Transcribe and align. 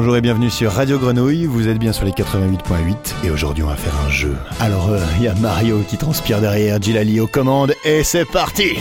Bonjour 0.00 0.16
et 0.16 0.22
bienvenue 0.22 0.48
sur 0.48 0.72
Radio 0.72 0.98
Grenouille, 0.98 1.44
vous 1.44 1.68
êtes 1.68 1.76
bien 1.76 1.92
sur 1.92 2.06
les 2.06 2.12
88.8 2.12 3.22
et 3.22 3.30
aujourd'hui 3.30 3.62
on 3.62 3.66
va 3.66 3.76
faire 3.76 3.92
un 4.00 4.08
jeu. 4.08 4.34
Alors 4.58 4.88
il 5.18 5.24
y 5.24 5.28
a 5.28 5.34
Mario 5.34 5.80
qui 5.86 5.98
transpire 5.98 6.40
derrière, 6.40 6.80
Gilali 6.80 7.20
aux 7.20 7.26
commandes 7.26 7.74
et 7.84 8.02
c'est 8.02 8.24
parti 8.24 8.78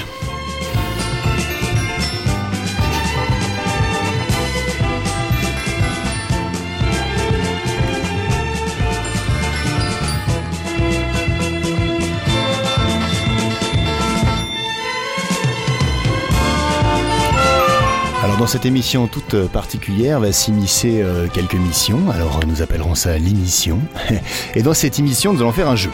dans 18.40 18.48
cette 18.48 18.66
émission 18.66 19.08
toute 19.08 19.48
particulière 19.48 20.22
va 20.22 20.32
s'immiscer 20.32 21.02
euh, 21.02 21.28
quelques 21.28 21.56
missions. 21.56 22.10
Alors 22.10 22.40
nous 22.48 22.62
appellerons 22.62 22.96
ça 22.96 23.18
l'émission. 23.18 23.80
Et 24.56 24.62
dans 24.62 24.74
cette 24.74 24.98
émission, 24.98 25.34
nous 25.34 25.42
allons 25.42 25.52
faire 25.52 25.68
un 25.68 25.76
jeu. 25.76 25.90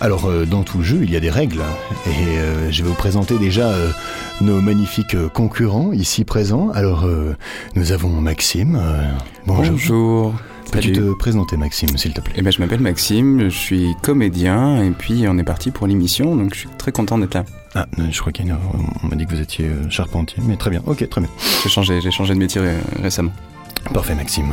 Alors 0.00 0.26
euh, 0.26 0.46
dans 0.46 0.62
tout 0.62 0.82
jeu, 0.82 1.00
il 1.02 1.10
y 1.10 1.16
a 1.16 1.20
des 1.20 1.28
règles. 1.28 1.62
Et 2.06 2.38
euh, 2.38 2.70
je 2.70 2.84
vais 2.84 2.88
vous 2.88 2.94
présenter 2.94 3.36
déjà 3.36 3.72
nos 4.40 4.60
magnifiques 4.60 5.16
concurrents 5.32 5.92
ici 5.92 6.24
présents. 6.24 6.70
Alors 6.70 7.04
nous 7.74 7.90
avons 7.90 8.10
Maxime. 8.10 8.80
bonjour. 9.44 9.72
Bonjour. 9.72 10.34
Peux-tu 10.70 10.92
te 10.92 11.12
présenter 11.14 11.56
Maxime, 11.56 11.98
s'il 11.98 12.14
te 12.14 12.20
plaît? 12.20 12.34
Eh 12.36 12.42
ben, 12.42 12.52
Je 12.52 12.60
m'appelle 12.60 12.80
Maxime, 12.80 13.50
je 13.50 13.56
suis 13.56 13.94
comédien 14.02 14.84
et 14.84 14.90
puis 14.90 15.24
on 15.28 15.36
est 15.36 15.44
parti 15.44 15.72
pour 15.72 15.88
l'émission, 15.88 16.36
donc 16.36 16.54
je 16.54 16.60
suis 16.60 16.68
très 16.78 16.92
content 16.92 17.18
d'être 17.18 17.34
là. 17.34 17.44
Ah, 17.74 17.86
je 17.96 18.20
crois 18.20 18.32
qu'il 18.32 18.54
on 19.02 19.06
m'a 19.06 19.16
dit 19.16 19.24
que 19.24 19.30
vous 19.30 19.40
étiez 19.40 19.64
euh, 19.64 19.88
charpentier, 19.88 20.42
mais 20.46 20.56
très 20.56 20.68
bien, 20.68 20.82
ok, 20.86 21.08
très 21.08 21.22
bien. 21.22 21.30
J'ai 21.62 21.70
changé, 21.70 22.02
j'ai 22.02 22.10
changé 22.10 22.34
de 22.34 22.38
métier 22.38 22.60
récemment. 23.02 23.32
Parfait, 23.94 24.14
Maxime. 24.14 24.52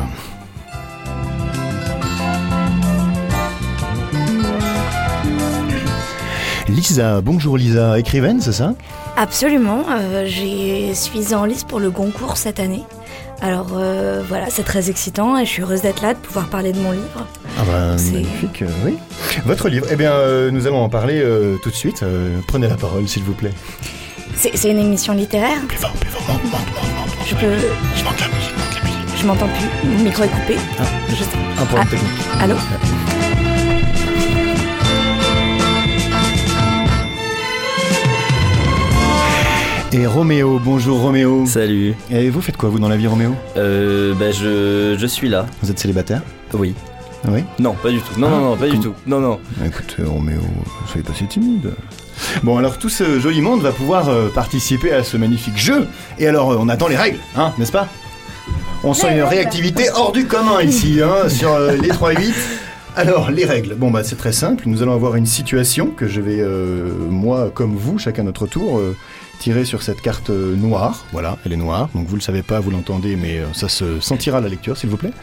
Lisa, 6.69 7.19
bonjour 7.19 7.57
Lisa, 7.57 7.99
écrivaine, 7.99 8.39
c'est 8.39 8.53
ça? 8.53 8.73
Absolument, 9.17 9.83
euh, 9.89 10.25
je 10.25 10.93
suis 10.93 11.33
en 11.33 11.43
lice 11.43 11.65
pour 11.65 11.81
le 11.81 11.89
Goncourt 11.89 12.37
cette 12.37 12.61
année. 12.61 12.83
Alors 13.41 13.67
euh, 13.73 14.21
voilà, 14.27 14.49
c'est 14.49 14.63
très 14.63 14.89
excitant 14.89 15.37
et 15.37 15.45
je 15.45 15.49
suis 15.49 15.61
heureuse 15.61 15.81
d'être 15.81 16.01
là, 16.01 16.13
de 16.13 16.19
pouvoir 16.19 16.47
parler 16.49 16.73
de 16.73 16.79
mon 16.79 16.91
livre. 16.91 17.27
Ah 17.57 17.63
bah 17.65 17.95
magnifique, 17.95 18.61
euh, 18.61 18.67
oui. 18.85 18.97
Votre 19.45 19.69
livre, 19.69 19.85
eh 19.89 19.95
bien 19.95 20.11
euh, 20.11 20.51
nous 20.51 20.67
allons 20.67 20.81
en 20.81 20.89
parler 20.89 21.23
tout 21.63 21.69
de 21.69 21.75
suite. 21.75 22.03
prenez 22.47 22.67
la 22.67 22.75
parole 22.75 23.07
s'il 23.07 23.23
vous 23.23 23.33
plaît. 23.33 23.53
C'est 24.35 24.69
une 24.69 24.79
émission 24.79 25.13
littéraire? 25.13 25.59
Plus 25.67 25.77
fort, 25.77 25.91
plus 25.93 26.09
fort, 26.09 26.21
monte, 26.27 26.43
monte, 26.45 26.53
monte, 26.53 27.27
Je 27.27 27.35
peux... 27.35 27.57
Je 27.95 28.03
manque 28.03 28.19
la 28.19 28.27
musique, 28.27 28.57
manque 28.57 28.75
la 28.75 28.89
musique. 28.89 29.17
Je 29.17 29.25
m'entends 29.25 29.49
plus, 29.49 29.89
mon 29.89 30.03
micro 30.03 30.23
est 30.23 30.29
coupé. 30.29 30.55
Ah, 30.79 30.83
juste 31.09 31.31
un 31.59 31.65
problème 31.65 31.87
ah, 31.87 31.91
technique. 31.91 32.11
Allô? 32.41 32.55
Et 39.91 40.05
Roméo, 40.05 40.59
bonjour 40.63 40.99
Roméo. 40.99 41.45
Salut. 41.47 41.95
Et 42.11 42.29
vous 42.29 42.41
faites 42.41 42.57
quoi 42.57 42.69
vous 42.69 42.77
dans 42.77 42.89
la 42.89 42.97
vie 42.97 43.07
Roméo 43.07 43.33
Euh 43.57 44.13
bah 44.13 44.31
je, 44.31 44.95
je 44.99 45.05
suis 45.07 45.29
là. 45.29 45.47
Vous 45.63 45.71
êtes 45.71 45.79
célibataire 45.79 46.21
Oui. 46.53 46.75
Oui 47.27 47.43
Non, 47.57 47.73
pas 47.73 47.89
du 47.89 47.99
tout. 47.99 48.19
Non, 48.19 48.29
non, 48.29 48.39
non, 48.41 48.55
pas 48.57 48.67
du 48.67 48.79
tout. 48.79 48.93
Non, 49.07 49.19
non. 49.19 49.39
Bah, 49.57 49.65
écoutez 49.65 50.03
Roméo, 50.03 50.41
soyez 50.87 51.03
pas 51.03 51.13
si 51.15 51.25
timide. 51.25 51.71
Bon 52.43 52.57
alors 52.57 52.77
tout 52.77 52.89
ce 52.89 53.19
joli 53.19 53.41
monde 53.41 53.61
va 53.61 53.71
pouvoir 53.71 54.09
euh, 54.09 54.27
participer 54.29 54.91
à 54.91 55.03
ce 55.03 55.17
magnifique 55.17 55.57
jeu. 55.57 55.87
Et 56.19 56.27
alors 56.27 56.51
euh, 56.51 56.57
on 56.59 56.69
attend 56.69 56.87
les 56.87 56.97
règles, 56.97 57.19
hein, 57.35 57.53
n'est-ce 57.57 57.71
pas 57.71 57.87
On 58.83 58.93
sent 58.93 59.15
une 59.15 59.23
réactivité 59.23 59.89
hors 59.95 60.11
du 60.11 60.25
commun 60.25 60.61
ici, 60.61 60.99
hein, 61.03 61.29
sur 61.29 61.51
euh, 61.51 61.75
les 61.75 61.89
3-8. 61.89 62.33
Alors, 62.95 63.31
les 63.31 63.45
règles. 63.45 63.75
Bon, 63.75 63.91
bah, 63.91 64.03
c'est 64.03 64.17
très 64.17 64.33
simple. 64.33 64.63
Nous 64.65 64.81
allons 64.81 64.93
avoir 64.93 65.15
une 65.15 65.27
situation 65.27 65.87
que 65.87 66.07
je 66.07 66.19
vais, 66.19 66.43
moi 67.09 67.49
comme 67.53 67.75
vous, 67.75 67.97
chacun 67.97 68.23
notre 68.23 68.45
tour, 68.45 68.81
tirée 69.39 69.65
sur 69.65 69.81
cette 69.81 70.01
carte 70.01 70.29
noire. 70.29 71.05
Voilà, 71.11 71.37
elle 71.45 71.53
est 71.53 71.57
noire, 71.57 71.89
donc 71.95 72.07
vous 72.07 72.15
le 72.15 72.21
savez 72.21 72.43
pas, 72.43 72.59
vous 72.59 72.71
l'entendez, 72.71 73.15
mais 73.15 73.39
euh, 73.39 73.45
ça 73.53 73.69
se 73.69 73.99
sentira 73.99 74.41
la 74.41 74.49
lecture, 74.49 74.77
s'il 74.77 74.89
vous 74.89 74.97
plaît. 74.97 75.13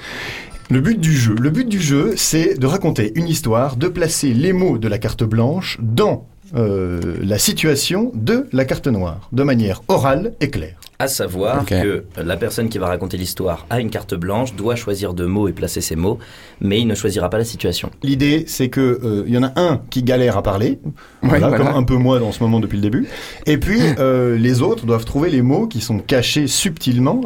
Le 0.68 0.80
but 0.80 0.98
du 0.98 1.16
jeu, 1.16 1.36
le 1.38 1.50
but 1.50 1.68
du 1.68 1.80
jeu, 1.80 2.14
c'est 2.16 2.58
de 2.58 2.66
raconter 2.66 3.12
une 3.14 3.28
histoire, 3.28 3.76
de 3.76 3.86
placer 3.86 4.34
les 4.34 4.52
mots 4.52 4.78
de 4.78 4.88
la 4.88 4.98
carte 4.98 5.22
blanche 5.22 5.78
dans 5.80 6.26
euh, 6.56 7.16
la 7.22 7.38
situation 7.38 8.10
de 8.14 8.46
la 8.52 8.64
carte 8.64 8.88
noire, 8.88 9.28
de 9.32 9.42
manière 9.44 9.82
orale 9.88 10.34
et 10.40 10.50
claire. 10.50 10.76
À 10.98 11.08
savoir 11.08 11.66
que 11.66 12.04
la 12.16 12.36
personne 12.36 12.70
qui 12.70 12.78
va 12.78 12.86
raconter 12.86 13.18
l'histoire 13.18 13.66
a 13.68 13.80
une 13.80 13.90
carte 13.90 14.14
blanche, 14.14 14.54
doit 14.54 14.76
choisir 14.76 15.12
deux 15.12 15.26
mots 15.26 15.46
et 15.46 15.52
placer 15.52 15.82
ses 15.82 15.94
mots, 15.94 16.18
mais 16.60 16.80
il 16.80 16.86
ne 16.86 16.94
choisira 16.94 17.28
pas 17.28 17.36
la 17.36 17.44
situation. 17.44 17.90
L'idée, 18.02 18.44
c'est 18.46 18.68
que 18.68 18.98
il 19.02 19.08
euh, 19.08 19.28
y 19.28 19.36
en 19.36 19.42
a 19.42 19.52
un 19.56 19.82
qui 19.90 20.02
galère 20.02 20.38
à 20.38 20.42
parler, 20.42 20.78
voilà, 21.22 21.52
comme 21.52 21.66
un 21.66 21.82
peu 21.82 21.96
moi 21.96 22.18
dans 22.18 22.32
ce 22.32 22.42
moment 22.42 22.60
depuis 22.60 22.76
le 22.76 22.82
début, 22.82 23.08
et 23.44 23.58
puis 23.58 23.80
euh, 23.98 24.38
les 24.38 24.62
autres 24.62 24.86
doivent 24.86 25.04
trouver 25.04 25.28
les 25.28 25.42
mots 25.42 25.66
qui 25.66 25.82
sont 25.82 25.98
cachés 25.98 26.46
subtilement 26.46 27.20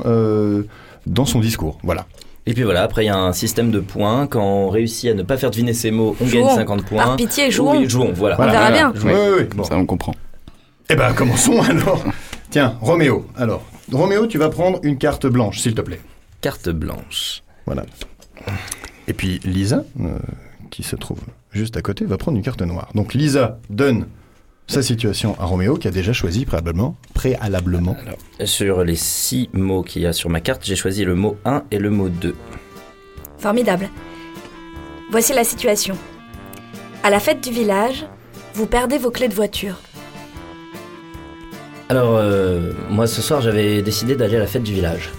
dans 1.06 1.25
son 1.25 1.41
discours. 1.41 1.78
Voilà. 1.84 2.06
Et 2.47 2.54
puis 2.54 2.64
voilà, 2.64 2.82
après 2.82 3.04
il 3.04 3.06
y 3.06 3.10
a 3.10 3.16
un 3.16 3.32
système 3.32 3.70
de 3.70 3.81
points. 3.81 4.26
Quand 4.26 4.42
on 4.42 4.69
réussit 4.70 5.10
à 5.10 5.14
ne 5.14 5.22
pas 5.22 5.37
faire 5.37 5.50
deviner 5.50 5.75
ces 5.75 5.91
mots, 5.91 6.16
on 6.20 6.26
gagne 6.26 6.48
50 6.48 6.84
points. 6.84 7.04
Par 7.04 7.16
pitié, 7.16 7.50
jouons. 7.50 7.78
Oui, 7.78 7.88
jouons, 7.88 8.12
voilà. 8.14 8.37
On 8.41 8.44
verra 8.50 8.70
bien. 8.72 8.92
Oui, 9.04 9.12
oui, 9.38 9.44
bon. 9.54 9.62
Ça, 9.62 9.76
on 9.76 9.87
comprend. 9.87 10.14
Eh 10.88 10.97
ben, 10.97 11.12
commençons 11.12 11.60
alors. 11.62 12.02
Tiens, 12.50 12.77
Roméo. 12.81 13.27
Alors, 13.37 13.62
Roméo, 13.93 14.27
tu 14.27 14.37
vas 14.37 14.49
prendre 14.49 14.81
une 14.83 14.99
carte 14.99 15.27
blanche, 15.27 15.61
s'il 15.61 15.75
te 15.75 15.81
plaît. 15.81 16.00
Carte 16.41 16.69
blanche. 16.69 17.43
Voilà. 17.65 17.84
Et 19.06 19.12
puis 19.12 19.38
Lisa, 19.44 19.84
euh, 20.00 20.19
qui 20.71 20.83
se 20.83 20.97
trouve 20.97 21.21
juste 21.53 21.77
à 21.77 21.83
côté, 21.83 22.05
va 22.05 22.16
prendre 22.16 22.37
une 22.37 22.43
carte 22.43 22.62
noire. 22.62 22.88
Donc 22.94 23.15
Lisa 23.15 23.61
donne 23.71 24.06
sa 24.66 24.83
situation 24.83 25.37
à 25.38 25.44
Roméo, 25.44 25.77
qui 25.77 25.87
a 25.87 25.93
déjà 25.93 26.12
choisi 26.12 26.44
préalablement. 26.44 26.97
préalablement. 27.15 27.97
sur 28.44 28.82
les 28.82 28.97
six 28.97 29.49
mots 29.53 29.82
qu'il 29.82 30.03
y 30.03 30.06
a 30.06 30.12
sur 30.12 30.28
ma 30.28 30.41
carte, 30.41 30.65
j'ai 30.65 30.77
choisi 30.77 31.05
le 31.05 31.15
mot 31.15 31.37
1 31.44 31.65
et 31.71 31.78
le 31.78 31.91
mot 31.91 32.09
2. 32.09 32.34
Formidable. 33.38 33.88
Voici 35.11 35.32
la 35.32 35.44
situation. 35.44 35.97
À 37.03 37.11
la 37.11 37.21
fête 37.21 37.43
du 37.43 37.50
village, 37.50 38.06
vous 38.55 38.67
perdez 38.67 38.99
vos 38.99 39.11
clés 39.11 39.28
de 39.28 39.34
voiture. 39.34 39.81
Alors, 41.90 42.18
euh, 42.18 42.70
moi 42.88 43.08
ce 43.08 43.20
soir 43.20 43.40
j'avais 43.40 43.82
décidé 43.82 44.14
d'aller 44.14 44.36
à 44.36 44.38
la 44.38 44.46
fête 44.46 44.62
du 44.62 44.72
village. 44.72 45.10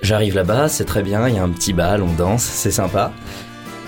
J'arrive 0.00 0.34
là-bas, 0.34 0.70
c'est 0.70 0.86
très 0.86 1.02
bien, 1.02 1.28
il 1.28 1.34
y 1.34 1.38
a 1.38 1.42
un 1.42 1.50
petit 1.50 1.74
bal, 1.74 2.02
on 2.02 2.14
danse, 2.14 2.42
c'est 2.42 2.70
sympa. 2.70 3.12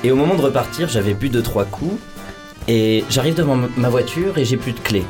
Et 0.05 0.13
au 0.13 0.17
moment 0.17 0.35
de 0.35 0.43
repartir, 0.43 0.91
j'avais 0.91 1.15
bu 1.15 1.31
deux 1.31 1.41
trois 1.41 1.65
coups 1.65 1.99
et 2.69 3.03
j'arrive 3.09 3.35
devant 3.35 3.59
ma 3.79 3.89
voiture 3.89 4.37
et 4.37 4.45
j'ai 4.45 4.59
plus 4.59 4.73
de 4.73 4.81
clés. 4.81 5.07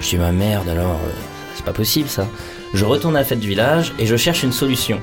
Je 0.00 0.08
dis 0.08 0.16
ma 0.18 0.32
merde 0.32 0.68
alors, 0.68 0.94
euh, 1.06 1.12
c'est 1.54 1.64
pas 1.64 1.72
possible 1.72 2.08
ça. 2.08 2.26
Je 2.72 2.84
retourne 2.84 3.14
à 3.14 3.20
la 3.20 3.24
fête 3.24 3.38
du 3.38 3.46
village 3.46 3.92
et 4.00 4.06
je 4.06 4.16
cherche 4.16 4.42
une 4.42 4.50
solution. 4.50 5.00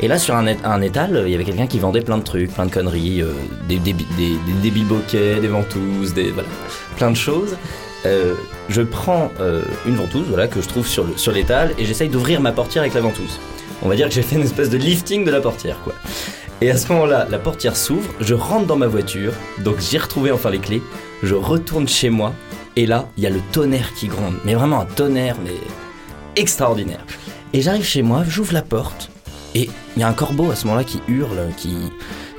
Et 0.00 0.06
là 0.08 0.18
sur 0.18 0.36
un, 0.36 0.46
étal, 0.82 1.22
il 1.24 1.32
y 1.32 1.34
avait 1.34 1.44
quelqu'un 1.44 1.66
qui 1.66 1.78
vendait 1.78 2.02
plein 2.02 2.18
de 2.18 2.24
trucs, 2.24 2.52
plein 2.52 2.66
de 2.66 2.70
conneries, 2.70 3.22
euh, 3.22 3.32
des, 3.70 3.78
des, 3.78 3.94
des, 3.94 4.04
des, 4.60 5.40
des 5.40 5.48
ventouses, 5.48 6.12
des, 6.12 6.34
plein 6.98 7.10
de 7.10 7.16
choses. 7.16 7.56
Euh, 8.04 8.34
je 8.68 8.82
prends 8.82 9.30
une 9.86 9.94
ventouse 9.94 10.26
voilà, 10.28 10.48
que 10.48 10.60
je 10.60 10.68
trouve 10.68 10.86
sur, 10.86 11.06
sur 11.18 11.32
l'étal 11.32 11.72
et 11.78 11.84
j'essaye 11.84 12.08
d'ouvrir 12.08 12.40
ma 12.40 12.52
portière 12.52 12.82
avec 12.82 12.94
la 12.94 13.00
ventouse. 13.00 13.38
On 13.82 13.88
va 13.88 13.96
dire 13.96 14.08
que 14.08 14.14
j'ai 14.14 14.22
fait 14.22 14.36
une 14.36 14.42
espèce 14.42 14.70
de 14.70 14.76
lifting 14.76 15.24
de 15.24 15.30
la 15.30 15.40
portière 15.40 15.78
quoi. 15.82 15.94
Et 16.62 16.70
à 16.70 16.76
ce 16.76 16.92
moment-là, 16.92 17.26
la 17.28 17.40
portière 17.40 17.76
s'ouvre, 17.76 18.08
je 18.20 18.34
rentre 18.34 18.66
dans 18.66 18.76
ma 18.76 18.86
voiture, 18.86 19.32
donc 19.64 19.80
j'ai 19.80 19.98
retrouvé 19.98 20.30
enfin 20.30 20.48
les 20.48 20.60
clés, 20.60 20.80
je 21.24 21.34
retourne 21.34 21.88
chez 21.88 22.08
moi, 22.08 22.32
et 22.76 22.86
là, 22.86 23.08
il 23.16 23.24
y 23.24 23.26
a 23.26 23.30
le 23.30 23.40
tonnerre 23.50 23.92
qui 23.94 24.06
gronde, 24.06 24.36
mais 24.44 24.54
vraiment 24.54 24.78
un 24.78 24.84
tonnerre, 24.84 25.34
mais 25.44 25.56
extraordinaire. 26.36 27.04
Et 27.52 27.62
j'arrive 27.62 27.84
chez 27.84 28.02
moi, 28.02 28.22
j'ouvre 28.28 28.52
la 28.52 28.62
porte, 28.62 29.10
et 29.56 29.70
il 29.96 30.00
y 30.00 30.04
a 30.04 30.08
un 30.08 30.12
corbeau 30.12 30.52
à 30.52 30.54
ce 30.54 30.66
moment-là 30.66 30.84
qui 30.84 31.00
hurle, 31.08 31.48
qui, 31.56 31.90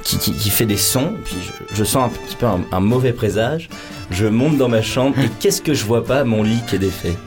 qui, 0.03 0.49
fait 0.49 0.65
des 0.65 0.77
sons, 0.77 1.15
puis 1.25 1.35
je, 1.73 1.83
sens 1.83 2.05
un 2.05 2.09
petit 2.09 2.37
peu 2.37 2.45
un, 2.45 2.79
mauvais 2.79 3.11
présage. 3.11 3.67
Je 4.13 4.27
monte 4.27 4.57
dans 4.57 4.69
ma 4.69 4.83
chambre, 4.83 5.17
et 5.17 5.29
qu'est-ce 5.39 5.61
que 5.61 5.73
je 5.73 5.85
vois 5.85 6.05
pas? 6.05 6.23
Mon 6.23 6.43
lit 6.43 6.59
qui 6.67 6.75
est 6.75 6.79
défait. 6.79 7.17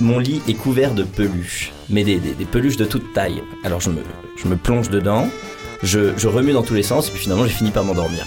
Mon 0.00 0.18
lit 0.18 0.40
est 0.48 0.54
couvert 0.54 0.94
de 0.94 1.02
peluches, 1.02 1.70
mais 1.90 2.02
des, 2.02 2.18
peluches 2.50 2.78
de 2.78 2.86
toute 2.86 3.12
taille. 3.12 3.42
Alors 3.62 3.80
je 3.80 3.90
me, 3.90 4.56
plonge 4.56 4.88
dedans, 4.88 5.28
je, 5.82 6.26
remue 6.26 6.52
dans 6.52 6.62
tous 6.62 6.72
les 6.72 6.82
sens 6.82 7.08
et 7.08 7.10
puis 7.10 7.20
finalement 7.20 7.44
j'ai 7.44 7.52
fini 7.52 7.70
par 7.70 7.84
m'endormir. 7.84 8.24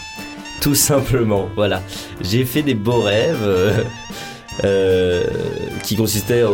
Tout 0.61 0.75
simplement, 0.75 1.49
voilà. 1.55 1.81
J'ai 2.21 2.45
fait 2.45 2.61
des 2.61 2.75
beaux 2.75 3.01
rêves 3.01 3.41
euh, 3.41 3.83
euh, 4.63 5.23
qui 5.81 5.95
consistaient 5.95 6.43
en 6.43 6.53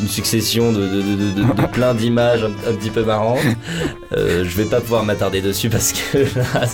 une 0.00 0.08
succession 0.08 0.72
de, 0.72 1.66
plein 1.66 1.94
d'images 1.94 2.42
un, 2.42 2.72
petit 2.72 2.90
peu 2.90 3.04
marrantes. 3.04 3.38
Euh, 4.16 4.44
je 4.44 4.56
vais 4.56 4.64
pas 4.64 4.80
pouvoir 4.80 5.04
m'attarder 5.04 5.42
dessus 5.42 5.68
parce 5.68 5.92
que 5.92 6.18
là, 6.38 6.64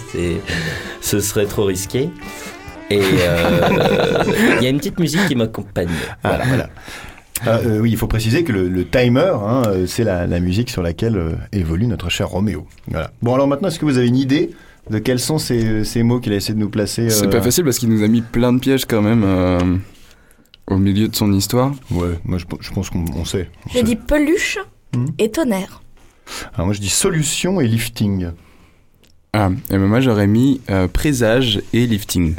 ce 1.03 1.21
serait 1.21 1.47
trop 1.47 1.65
risqué. 1.65 2.09
Et 2.95 3.01
il 4.59 4.63
y 4.63 4.67
a 4.67 4.71
une 4.71 4.79
petite 4.79 4.99
musique 4.99 5.27
qui 5.27 5.35
m'accompagne. 5.35 5.89
Voilà. 6.23 6.45
voilà. 6.47 6.69
Ah, 7.45 7.59
euh, 7.59 7.81
oui, 7.81 7.91
il 7.91 7.97
faut 7.97 8.07
préciser 8.07 8.45
que 8.45 8.53
le, 8.53 8.69
le 8.69 8.87
timer, 8.87 9.33
hein, 9.35 9.63
euh, 9.67 9.87
c'est 9.87 10.05
la, 10.05 10.27
la 10.29 10.39
musique 10.39 10.71
sur 10.71 10.81
laquelle 10.83 11.17
euh, 11.17 11.33
évolue 11.53 11.87
notre 11.89 12.09
cher 12.09 12.29
Roméo. 12.29 12.67
Voilà. 12.89 13.11
Bon, 13.21 13.35
alors 13.35 13.49
maintenant, 13.49 13.67
est-ce 13.69 13.81
que 13.81 13.85
vous 13.85 13.99
avez 13.99 14.07
une 14.07 14.17
idée 14.17 14.51
de 14.91 14.99
quels 14.99 15.19
sont 15.19 15.39
ces, 15.39 15.83
ces 15.85 16.03
mots 16.05 16.21
qu'il 16.21 16.33
a 16.33 16.37
essayé 16.37 16.55
de 16.55 16.61
nous 16.61 16.69
placer 16.71 17.11
C'est 17.11 17.27
euh, 17.27 17.31
pas 17.31 17.43
facile 17.43 17.65
parce 17.65 17.79
qu'il 17.79 17.89
nous 17.89 18.05
a 18.05 18.09
mis 18.09 18.21
plein 18.21 18.53
de 18.53 18.61
pièges 18.61 18.85
quand 18.85 19.03
même 19.03 19.25
euh, 19.25 19.59
au 20.69 20.77
milieu 20.79 21.09
de 21.09 21.17
son 21.17 21.33
histoire. 21.33 21.73
Ouais, 21.91 22.11
moi 22.25 22.39
je, 22.39 22.45
je 22.61 22.71
pense 22.71 22.91
qu'on 22.91 23.05
on 23.17 23.25
sait. 23.25 23.49
on 23.67 23.71
Je 23.71 23.75
sait. 23.79 23.83
dis 23.83 23.97
peluche 23.97 24.59
Hmm. 24.95 25.07
et 25.19 25.31
tonnerre. 25.31 25.83
Alors 26.55 26.67
moi 26.67 26.75
je 26.75 26.81
dis 26.81 26.91
solution 26.91 27.63
et 27.63 27.67
lifting. 27.67 28.29
Ah, 29.33 29.49
et 29.71 29.79
ben 29.79 29.87
moi 29.87 30.01
j'aurais 30.01 30.27
mis 30.27 30.61
euh, 30.71 30.87
présage 30.87 31.63
et 31.73 31.87
lifting. 31.87 32.35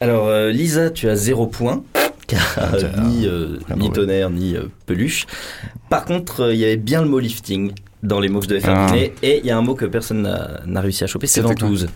Alors, 0.00 0.28
euh, 0.28 0.50
Lisa, 0.50 0.90
tu 0.90 1.08
as 1.08 1.16
zéro 1.16 1.46
point. 1.46 1.82
Car 2.26 2.40
Ah, 2.58 2.74
euh, 2.74 2.82
ni, 3.06 3.26
euh, 3.26 3.56
bien 3.66 3.76
ni 3.76 3.90
tonnerre, 3.90 4.30
ni 4.30 4.54
euh, 4.54 4.64
peluche. 4.86 5.26
Par 5.88 6.04
contre, 6.04 6.52
il 6.52 6.58
y 6.58 6.64
avait 6.64 6.76
bien 6.76 7.00
le 7.02 7.08
mot 7.08 7.18
lifting 7.18 7.72
dans 8.02 8.20
les 8.20 8.28
mots 8.28 8.40
que 8.40 8.44
je 8.44 8.50
devais 8.50 8.60
faire 8.60 8.76
Ah. 8.78 8.96
Et 8.96 9.38
il 9.38 9.46
y 9.46 9.50
a 9.50 9.56
un 9.56 9.62
mot 9.62 9.74
que 9.74 9.86
personne 9.86 10.22
n'a 10.66 10.80
réussi 10.80 11.04
à 11.04 11.06
choper, 11.06 11.26
c'est 11.26 11.40
ventouse. 11.40 11.88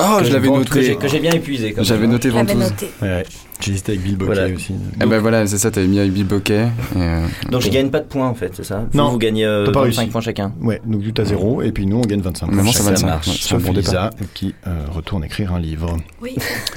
Oh, 0.00 0.18
Que 0.18 0.24
je 0.24 0.32
l'avais 0.32 0.46
vente- 0.48 0.68
Que 0.68 0.80
j'ai 0.80 0.90
noté. 0.94 1.00
que 1.06 1.08
j'ai 1.08 1.18
bien 1.20 1.32
épuisé. 1.32 1.72
quand 1.72 1.82
J'avais 1.82 2.02
même. 2.02 2.12
noté 2.12 2.28
ventouse. 2.30 2.54
noté. 2.56 2.88
Ouais. 3.02 3.24
J'ai 3.60 3.72
hésité 3.72 3.92
avec 3.92 4.04
Bill 4.04 4.16
Bokeh 4.16 4.32
Voilà. 4.34 4.54
aussi. 4.54 4.74
Eh 5.02 5.06
ben 5.06 5.18
voilà, 5.18 5.44
c'est 5.48 5.58
ça, 5.58 5.72
t'avais 5.72 5.88
mis 5.88 5.98
avec 5.98 6.12
Bill 6.12 6.24
Bokeh. 6.26 6.68
euh, 6.96 7.26
Donc 7.50 7.62
je 7.62 7.68
gagne 7.70 7.90
pas 7.90 7.98
de 7.98 8.06
points 8.06 8.28
en 8.28 8.34
fait, 8.34 8.52
c'est 8.54 8.62
ça 8.64 8.86
Non, 8.94 9.10
vous 9.10 9.18
gagnez 9.18 9.44
euh, 9.44 9.66
t'as 9.66 9.72
pas 9.72 9.80
25 9.82 9.98
réussi. 10.00 10.12
points 10.12 10.20
chacun. 10.20 10.52
Ouais, 10.60 10.80
donc 10.86 11.02
tu 11.12 11.20
as 11.20 11.24
zéro 11.24 11.62
et 11.62 11.72
puis 11.72 11.84
nous 11.86 11.96
on 11.96 12.02
gagne 12.02 12.20
25 12.20 12.46
Maintenant, 12.46 12.62
points 12.62 12.72
ça 12.72 12.82
ça 12.84 12.90
marche. 12.90 13.02
marche. 13.02 13.26
C'est 13.26 13.32
un 13.54 13.58
Sauf 13.58 13.62
bon 13.66 13.72
départ. 13.72 14.10
Lisa 14.10 14.10
qui 14.34 14.54
euh, 14.68 14.84
retourne 14.90 15.24
écrire 15.24 15.52
un 15.52 15.58
livre. 15.58 15.96
Oui. 16.22 16.36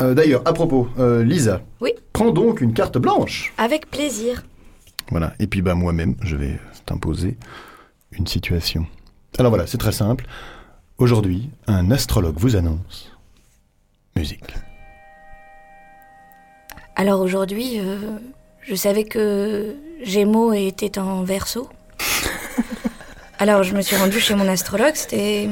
Euh, 0.00 0.12
D'ailleurs, 0.12 0.42
à 0.44 0.52
propos, 0.52 0.88
euh, 0.98 1.22
Lisa. 1.22 1.60
Oui. 1.80 1.92
Prends 2.12 2.32
donc 2.32 2.60
une 2.60 2.72
carte 2.72 2.98
blanche. 2.98 3.52
Avec 3.58 3.88
plaisir. 3.88 4.42
Voilà. 5.12 5.34
Et 5.38 5.46
puis 5.46 5.62
bah 5.62 5.76
moi-même, 5.76 6.16
je 6.20 6.34
vais 6.34 6.58
t'imposer 6.84 7.36
une 8.10 8.26
situation. 8.26 8.86
Alors 9.38 9.50
voilà, 9.50 9.68
c'est 9.68 9.78
très 9.78 9.92
simple. 9.92 10.26
Aujourd'hui, 10.98 11.50
un 11.66 11.90
astrologue 11.90 12.36
vous 12.38 12.54
annonce 12.54 13.10
musique. 14.14 14.54
Alors 16.94 17.20
aujourd'hui, 17.20 17.80
euh, 17.80 17.98
je 18.60 18.76
savais 18.76 19.02
que 19.02 19.74
Gémeaux 20.04 20.52
était 20.52 21.00
en 21.00 21.24
verso. 21.24 21.68
Alors 23.40 23.64
je 23.64 23.74
me 23.74 23.82
suis 23.82 23.96
rendue 23.96 24.20
chez 24.20 24.36
mon 24.36 24.46
astrologue, 24.46 24.94
c'était 24.94 25.48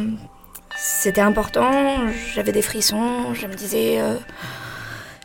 c'était 0.79 1.21
important, 1.21 2.12
j'avais 2.33 2.53
des 2.53 2.62
frissons, 2.62 3.35
je 3.35 3.49
me 3.49 3.55
disais 3.55 4.00
euh, 4.00 4.15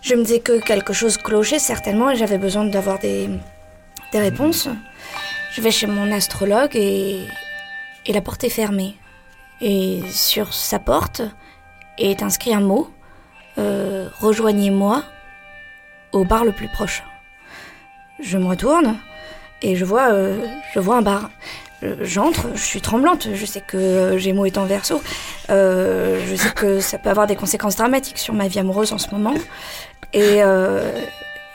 je 0.02 0.16
me 0.16 0.24
disais 0.24 0.40
que 0.40 0.60
quelque 0.60 0.94
chose 0.94 1.18
clochait 1.18 1.60
certainement 1.60 2.10
et 2.10 2.16
j'avais 2.16 2.40
besoin 2.40 2.66
d'avoir 2.66 2.98
des 2.98 3.30
des 4.12 4.20
réponses. 4.20 4.68
Je 5.54 5.62
vais 5.62 5.70
chez 5.70 5.86
mon 5.86 6.12
astrologue 6.12 6.76
et 6.76 7.22
et 8.08 8.14
la 8.14 8.22
porte 8.22 8.44
est 8.44 8.50
fermée. 8.50 8.96
Et 9.62 10.02
sur 10.12 10.54
sa 10.54 10.80
porte 10.80 11.22
est 11.98 12.22
inscrit 12.22 12.54
un 12.54 12.62
mot 12.62 12.92
euh, 13.58 14.08
rejoignez-moi 14.20 15.04
au 16.12 16.24
bar 16.24 16.46
le 16.46 16.52
plus 16.52 16.68
proche. 16.68 17.04
Je 18.20 18.38
me 18.38 18.46
retourne 18.46 18.98
et 19.62 19.76
je 19.76 19.84
vois, 19.84 20.12
euh, 20.12 20.46
je 20.74 20.80
vois 20.80 20.98
un 20.98 21.02
bar. 21.02 21.30
Euh, 21.84 21.96
J'entre, 22.02 22.48
je 22.56 22.64
suis 22.64 22.82
tremblante, 22.82 23.30
je 23.34 23.46
sais 23.46 23.62
que 23.62 24.18
Gémeaux 24.18 24.46
est 24.46 24.58
en 24.58 24.66
verso, 24.66 25.02
je 25.50 26.36
sais 26.36 26.52
que 26.52 26.80
ça 26.80 26.98
peut 26.98 27.10
avoir 27.10 27.28
des 27.28 27.36
conséquences 27.36 27.76
dramatiques 27.76 28.18
sur 28.18 28.34
ma 28.34 28.48
vie 28.48 28.60
amoureuse 28.60 28.94
en 28.94 28.98
ce 28.98 29.10
moment. 29.12 29.34
Et 30.14 30.42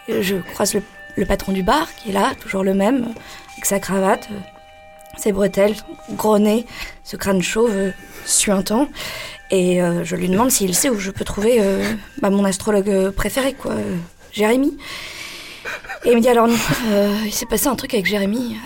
je 0.08 0.37
croise 0.54 0.75
le, 1.16 1.26
patron 1.26 1.52
du 1.52 1.62
bar 1.62 1.93
qui 1.94 2.10
est 2.10 2.12
là, 2.12 2.32
toujours 2.40 2.64
le 2.64 2.75
même, 2.75 3.14
avec 3.52 3.64
sa 3.64 3.78
cravate, 3.78 4.28
ses 5.17 5.32
bretelles, 5.32 5.75
gros 6.11 6.38
nez, 6.38 6.67
ce 7.05 7.17
crâne 7.17 7.43
chauve 7.43 7.73
euh, 7.73 7.91
suintant. 8.25 8.88
Et 9.50 9.82
euh, 9.82 10.05
je 10.05 10.17
lui 10.17 10.29
demande 10.29 10.50
s'il 10.50 10.75
sait 10.75 10.88
où 10.88 10.99
je 10.99 11.11
peux 11.11 11.25
trouver 11.25 11.59
euh, 11.61 11.94
bah, 12.20 12.31
mon 12.31 12.44
astrologue 12.44 13.11
préféré, 13.11 13.55
quoi, 13.55 13.75
Jérémy. 14.32 14.76
Et 16.05 16.11
il 16.11 16.17
me 16.17 16.20
dit 16.20 16.29
alors 16.29 16.49
non, 16.49 16.56
il 17.25 17.32
s'est 17.32 17.47
passé 17.47 17.69
un 17.69 17.76
truc 17.76 17.94
avec 17.94 18.06
Jérémy, 18.06 18.56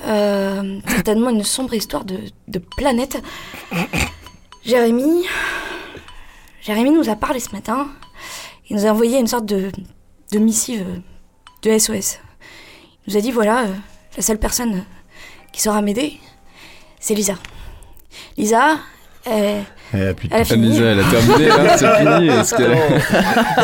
certainement 0.88 1.28
une 1.28 1.44
sombre 1.44 1.74
histoire 1.74 2.04
de, 2.04 2.18
de 2.48 2.58
planète. 2.78 3.22
Jérémy, 4.64 5.24
Jérémy 6.62 6.90
nous 6.92 7.10
a 7.10 7.16
parlé 7.16 7.40
ce 7.40 7.50
matin. 7.50 7.88
Il 8.70 8.76
nous 8.76 8.86
a 8.86 8.90
envoyé 8.90 9.18
une 9.18 9.26
sorte 9.26 9.44
de, 9.44 9.70
de 10.32 10.38
missive, 10.38 10.86
de 11.62 11.78
SOS. 11.78 12.20
Il 13.06 13.12
nous 13.12 13.16
a 13.18 13.20
dit 13.20 13.32
voilà, 13.32 13.66
la 14.16 14.22
seule 14.22 14.38
personne 14.38 14.84
qui 15.52 15.60
saura 15.60 15.82
m'aider, 15.82 16.18
c'est 17.00 17.14
Lisa. 17.14 17.34
Lisa, 18.38 18.78
elle, 19.24 19.64
Eh, 19.94 20.14
putain. 20.14 20.36
elle 20.36 20.42
a 20.42 20.44
fini. 20.44 20.68
Lisa, 20.70 20.84
elle 20.84 21.00
a 21.00 21.04
terminé, 21.04 21.48
c'est 21.76 21.96
fini. 21.98 22.28
Est-ce 22.28 22.54
qu'elle- 22.54 22.78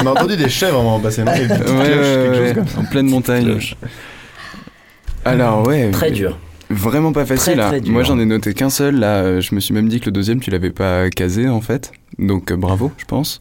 On 0.03 0.07
a 0.07 0.11
entendu 0.11 0.37
des 0.37 0.49
chèvres 0.49 0.81
en 0.81 1.01
passant. 1.01 1.23
Une 1.23 1.33
petite 1.33 1.51
Ouais, 1.69 1.75
ouais, 1.75 2.39
ouais, 2.41 2.53
comme 2.55 2.67
ça. 2.67 2.81
en 2.81 2.85
pleine 2.85 3.07
montagne. 3.09 3.45
cloche. 3.45 3.75
Alors 5.25 5.67
ouais. 5.67 5.91
Très 5.91 6.11
dur. 6.11 6.39
Vraiment 6.71 7.13
pas 7.13 7.27
facile. 7.27 7.53
Très, 7.53 7.55
là. 7.57 7.69
très 7.69 7.81
dur. 7.81 7.93
Moi 7.93 8.03
j'en 8.03 8.19
ai 8.19 8.25
noté 8.25 8.55
qu'un 8.55 8.71
seul. 8.71 8.97
Là, 8.99 9.17
euh, 9.23 9.41
je 9.41 9.55
me 9.55 9.61
suis 9.61 9.75
même 9.75 9.89
dit 9.89 10.01
que 10.01 10.07
le 10.07 10.13
deuxième 10.13 10.41
tu 10.41 10.51
l'avais 10.51 10.71
pas 10.71 11.11
casé 11.11 11.49
en 11.49 11.61
fait. 11.61 11.93
Donc 12.19 12.51
euh, 12.51 12.57
bravo, 12.57 12.91
je 12.97 13.05
pense. 13.05 13.41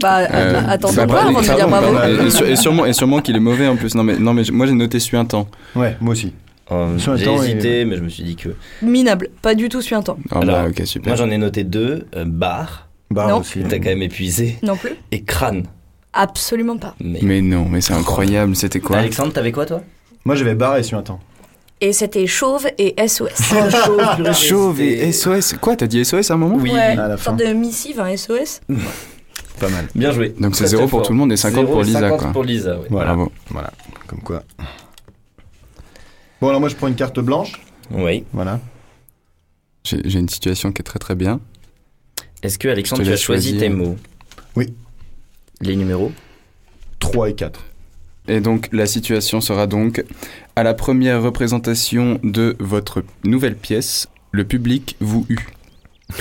Bah, 0.00 0.18
Euh, 0.30 0.60
attends 0.68 0.92
bah, 0.92 1.06
de 1.06 1.10
pardon, 1.12 1.30
avant 1.30 1.40
de 1.40 1.44
dire 1.54 1.68
bravo. 1.68 2.44
Et, 2.46 2.56
sûrement, 2.56 2.84
et 2.84 2.92
sûrement 2.92 3.20
qu'il 3.20 3.34
est 3.36 3.40
mauvais 3.40 3.66
en 3.66 3.76
plus. 3.76 3.94
Non 3.94 4.02
mais, 4.04 4.16
non 4.18 4.34
mais 4.34 4.42
moi 4.52 4.66
j'ai 4.66 4.72
noté 4.72 4.98
suis 5.00 5.16
un 5.16 5.24
temps. 5.24 5.48
Ouais, 5.74 5.96
moi 6.00 6.12
aussi. 6.12 6.32
Euh, 6.72 6.98
Sur 6.98 7.12
un 7.12 7.16
J'ai 7.16 7.24
temps 7.26 7.42
et- 7.42 7.46
hésité, 7.50 7.84
mais 7.84 7.96
je 7.96 8.02
me 8.02 8.08
suis 8.08 8.24
dit 8.24 8.34
que. 8.36 8.48
Minable, 8.82 9.28
pas 9.42 9.54
du 9.54 9.68
tout 9.68 9.82
suintant. 9.82 10.18
Ah 10.30 10.38
Alors, 10.40 10.62
bah 10.62 10.68
ok 10.68 10.82
super. 10.86 11.10
Moi 11.10 11.16
j'en 11.16 11.30
ai 11.30 11.38
noté 11.38 11.62
deux 11.64 12.06
euh, 12.16 12.24
bar, 12.26 12.88
Bah 13.10 13.26
Non. 13.28 13.38
aussi. 13.38 13.60
t'as 13.68 13.78
quand 13.78 13.84
même 13.90 14.02
épuisé, 14.02 14.56
Non 14.62 14.76
plus 14.76 14.92
et 15.12 15.22
crâne. 15.22 15.64
Absolument 16.12 16.76
pas. 16.78 16.94
Mais... 17.00 17.20
Mais 17.22 17.40
non, 17.42 17.66
mais 17.70 17.80
c'est 17.80 17.92
incroyable. 17.92 18.56
C'était 18.56 18.80
quoi 18.80 18.96
Alexandre, 18.98 19.32
t'avais 19.32 19.52
quoi 19.52 19.66
toi? 19.66 19.82
Moi 20.24 20.34
j'avais 20.34 20.56
sur 20.82 20.98
un 20.98 21.02
temps. 21.02 21.20
Et 21.80 21.92
c'était 21.92 22.26
chauve 22.26 22.66
et 22.78 22.94
SOS. 23.06 23.52
Chauve 24.34 24.80
et 24.80 25.12
SOS. 25.12 25.54
Quoi 25.60 25.76
T'as 25.76 25.86
dit 25.86 26.02
SOS 26.04 26.30
à 26.30 26.34
un 26.34 26.36
moment? 26.38 26.56
Oui, 26.58 26.72
ouais, 26.72 26.80
à 26.80 26.94
la 26.96 27.04
une 27.12 27.18
sorte 27.18 27.40
fin. 27.42 27.48
de 27.48 27.52
missive, 27.52 28.00
un 28.00 28.16
SOS. 28.16 28.60
Pas 29.60 29.68
mal. 29.68 29.86
bien 29.94 30.10
joué. 30.10 30.34
Donc 30.40 30.54
c'est 30.56 30.64
Très, 30.64 30.70
zéro 30.70 30.82
très 30.84 30.90
pour 30.90 30.98
fort. 31.00 31.06
tout 31.06 31.12
le 31.12 31.18
monde 31.18 31.32
et 31.32 31.36
50 31.36 31.60
Zéro 31.60 31.72
pour 31.72 31.82
et 31.82 31.84
Lisa 31.86 32.00
50 32.00 32.18
quoi. 32.20 32.32
pour 32.32 32.44
Lisa, 32.44 32.78
ouais. 32.78 32.86
Voilà. 32.90 33.14
Bravo. 33.14 33.32
Voilà. 33.50 33.70
Comme 34.06 34.20
quoi. 34.20 34.42
Bon 36.40 36.48
alors 36.48 36.60
moi 36.60 36.68
je 36.68 36.76
prends 36.76 36.88
une 36.88 36.94
carte 36.96 37.20
blanche. 37.20 37.60
Oui. 37.90 38.24
Voilà. 38.32 38.60
J'ai 39.84 40.18
une 40.18 40.28
situation 40.28 40.72
qui 40.72 40.80
est 40.80 40.84
très 40.84 40.98
très 40.98 41.14
bien. 41.14 41.40
Est-ce 42.42 42.58
que 42.58 42.68
Alexandre, 42.68 43.04
tu 43.04 43.12
as 43.12 43.16
choisi 43.16 43.56
tes 43.56 43.68
mots 43.68 43.96
Oui. 44.56 44.74
Les 45.60 45.76
numéros 45.76 46.12
3 46.98 47.30
et 47.30 47.34
4. 47.34 47.64
Et 48.28 48.40
donc 48.40 48.68
la 48.72 48.86
situation 48.86 49.40
sera 49.40 49.66
donc 49.66 50.04
à 50.56 50.62
la 50.62 50.74
première 50.74 51.22
représentation 51.22 52.18
de 52.24 52.56
votre 52.58 53.04
nouvelle 53.24 53.56
pièce, 53.56 54.08
le 54.32 54.44
public 54.44 54.96
vous 55.00 55.26
eut. 55.28 55.46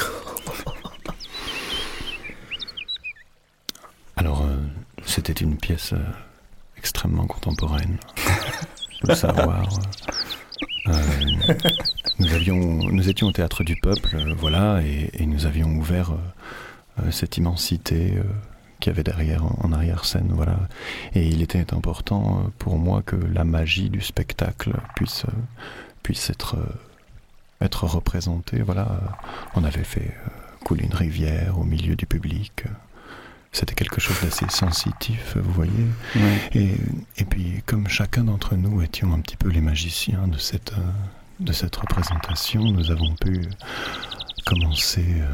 Alors, 4.17 4.43
euh, 4.43 4.55
c'était 5.05 5.33
une 5.33 5.57
pièce 5.57 5.93
euh, 5.93 5.97
extrêmement 6.77 7.27
contemporaine. 7.27 7.97
Le 9.03 9.15
savoir. 9.15 9.67
Euh, 10.87 10.93
nous, 12.19 13.09
étions 13.09 13.27
au 13.27 13.31
théâtre 13.31 13.63
du 13.63 13.75
peuple, 13.75 14.15
euh, 14.15 14.33
voilà, 14.37 14.81
et, 14.83 15.25
nous 15.25 15.45
avions 15.45 15.67
ouvert 15.69 16.11
euh, 16.11 17.11
cette 17.11 17.37
immensité 17.37 18.13
qu'il 18.79 18.91
y 18.91 18.93
avait 18.93 19.03
derrière, 19.03 19.43
en, 19.63 19.71
arrière-scène, 19.71 20.29
voilà. 20.31 20.59
Et 21.13 21.27
il 21.27 21.41
était 21.41 21.73
important 21.73 22.51
pour 22.59 22.77
moi 22.77 23.01
que 23.03 23.15
la 23.15 23.43
magie 23.43 23.89
du 23.89 24.01
spectacle 24.01 24.73
puisse, 24.95 25.25
puisse 26.03 26.29
être, 26.29 26.57
être 27.61 27.85
représentée, 27.85 28.61
voilà. 28.61 29.17
On 29.55 29.63
avait 29.63 29.83
fait 29.83 30.15
couler 30.63 30.85
une 30.85 30.93
rivière 30.93 31.59
au 31.59 31.63
milieu 31.63 31.95
du 31.95 32.05
public. 32.05 32.65
C'était 33.55 33.73
quelque 33.73 34.01
chose 34.01 34.19
d'assez 34.21 34.45
sensitif, 34.49 35.37
vous 35.37 35.53
voyez. 35.53 35.71
Et, 36.53 36.75
et 37.17 37.23
puis, 37.23 37.63
comme 37.65 37.87
chacun 37.87 38.25
d'entre 38.25 38.55
nous 38.57 38.81
étions 38.81 39.13
un 39.13 39.21
petit 39.21 39.37
peu 39.37 39.47
les 39.47 39.61
magiciens 39.61 40.27
de 40.27 40.37
cette, 40.37 40.73
euh, 40.73 40.91
de 41.39 41.53
cette 41.53 41.73
représentation, 41.73 42.61
nous 42.65 42.91
avons 42.91 43.15
pu 43.15 43.47
commencer 44.45 45.05
euh, 45.07 45.27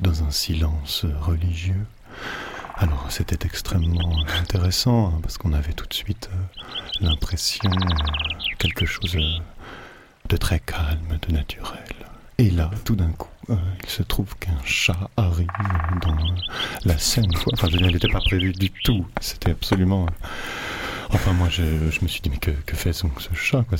dans 0.00 0.22
un 0.22 0.30
silence 0.30 1.06
religieux. 1.22 1.84
Alors, 2.76 3.06
c'était 3.10 3.44
extrêmement 3.44 4.14
intéressant, 4.38 5.08
hein, 5.08 5.18
parce 5.20 5.36
qu'on 5.36 5.52
avait 5.52 5.72
tout 5.72 5.88
de 5.88 5.94
suite 5.94 6.30
euh, 6.32 6.60
l'impression 7.00 7.68
euh, 7.68 7.94
quelque 8.60 8.86
chose 8.86 9.18
de 10.28 10.36
très 10.36 10.60
calme, 10.60 11.18
de 11.26 11.32
naturel. 11.32 11.82
Et 12.38 12.50
là, 12.50 12.70
tout 12.84 12.96
d'un 12.96 13.10
coup, 13.12 13.30
euh, 13.50 13.54
il 13.82 13.88
se 13.88 14.02
trouve 14.02 14.36
qu'un 14.38 14.58
chat 14.64 15.08
arrive 15.16 15.46
dans 16.02 16.16
la 16.84 16.98
scène. 16.98 17.30
Enfin, 17.52 17.68
je 17.70 17.78
n'avais 17.78 17.98
pas 17.98 18.20
prévu 18.20 18.52
du 18.52 18.70
tout. 18.70 19.06
C'était 19.20 19.52
absolument. 19.52 20.06
Enfin, 21.10 21.32
moi, 21.32 21.48
je, 21.48 21.62
je 21.90 22.00
me 22.02 22.08
suis 22.08 22.20
dit, 22.20 22.28
mais 22.28 22.36
que, 22.38 22.50
que 22.50 22.76
fait 22.76 22.92
ce 22.92 23.06
chat 23.34 23.64
quoi, 23.68 23.78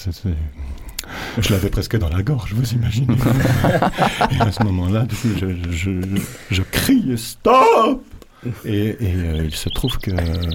Je 1.38 1.52
l'avais 1.52 1.68
presque 1.68 1.98
dans 1.98 2.08
la 2.08 2.22
gorge, 2.22 2.54
vous 2.54 2.72
imaginez 2.72 3.14
Et 4.30 4.40
à 4.40 4.50
ce 4.50 4.62
moment-là, 4.64 5.02
du 5.02 5.14
coup, 5.16 5.28
je, 5.38 5.46
je, 5.70 5.70
je, 5.70 6.20
je 6.50 6.62
crie 6.62 7.18
Stop 7.18 8.02
Et, 8.64 8.88
et, 8.88 9.14
euh, 9.16 9.44
il 9.44 9.54
se 9.54 9.68
trouve 9.68 9.98
que 9.98 10.12
euh, 10.12 10.50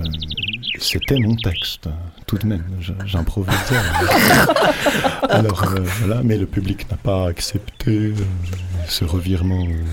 c'était 0.81 1.19
mon 1.19 1.35
texte, 1.35 1.87
tout 2.25 2.37
de 2.39 2.47
même. 2.47 2.65
J'improvisais. 3.05 3.55
Alors 5.29 5.63
euh, 5.73 5.81
voilà, 5.99 6.21
mais 6.23 6.37
le 6.37 6.47
public 6.47 6.89
n'a 6.89 6.97
pas 6.97 7.27
accepté 7.27 7.91
euh, 7.91 8.15
ce 8.87 9.05
revirement 9.05 9.63
euh, 9.67 9.83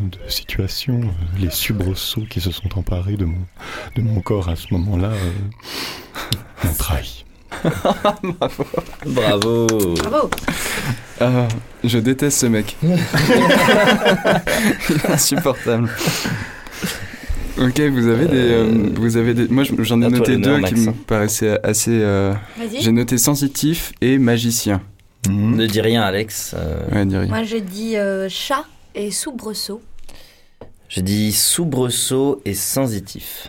de 0.00 0.18
situation. 0.30 1.00
Les 1.38 1.50
soubresauts 1.50 2.26
qui 2.30 2.40
se 2.40 2.52
sont 2.52 2.78
emparés 2.78 3.16
de 3.16 3.24
mon, 3.24 3.44
de 3.96 4.02
mon 4.02 4.20
corps 4.20 4.48
à 4.48 4.54
ce 4.56 4.72
moment-là 4.72 5.10
euh, 5.10 5.32
m'ont 6.64 6.74
trahi. 6.74 7.24
Bravo. 9.06 9.66
Bravo. 9.96 10.30
Ah, 11.20 11.48
je 11.82 11.98
déteste 11.98 12.38
ce 12.40 12.46
mec. 12.46 12.76
Il 12.82 12.92
est 14.96 15.10
insupportable. 15.10 15.90
Ok, 17.58 17.80
vous 17.80 18.06
avez 18.08 18.26
des, 18.26 18.50
euh, 18.50 18.90
vous 18.96 19.16
avez 19.16 19.32
des. 19.32 19.48
Moi, 19.48 19.64
je- 19.64 19.72
j'en 19.82 20.00
ai 20.02 20.08
noté 20.08 20.36
deux 20.36 20.60
qui 20.62 20.74
me 20.74 20.92
paraissaient 20.92 21.58
assez. 21.62 21.90
euh, 22.02 22.34
Vas-y. 22.58 22.82
J'ai 22.82 22.92
noté 22.92 23.16
sensitif 23.16 23.92
et 24.02 24.18
magicien. 24.18 24.82
Mhm. 25.28 25.56
Ne 25.56 25.66
dis 25.66 25.80
rien, 25.80 26.02
Alex. 26.02 26.54
euh, 26.56 26.86
Ouais, 26.92 27.06
dis 27.06 27.16
rien. 27.16 27.28
Moi, 27.28 27.44
je 27.44 27.56
dis 27.56 27.96
euh, 27.96 28.28
chat 28.28 28.64
et 28.94 29.10
soubresaut. 29.10 29.80
Je 30.88 31.00
dis 31.00 31.32
soubresaut 31.32 32.42
et 32.44 32.54
sensitif. 32.54 33.48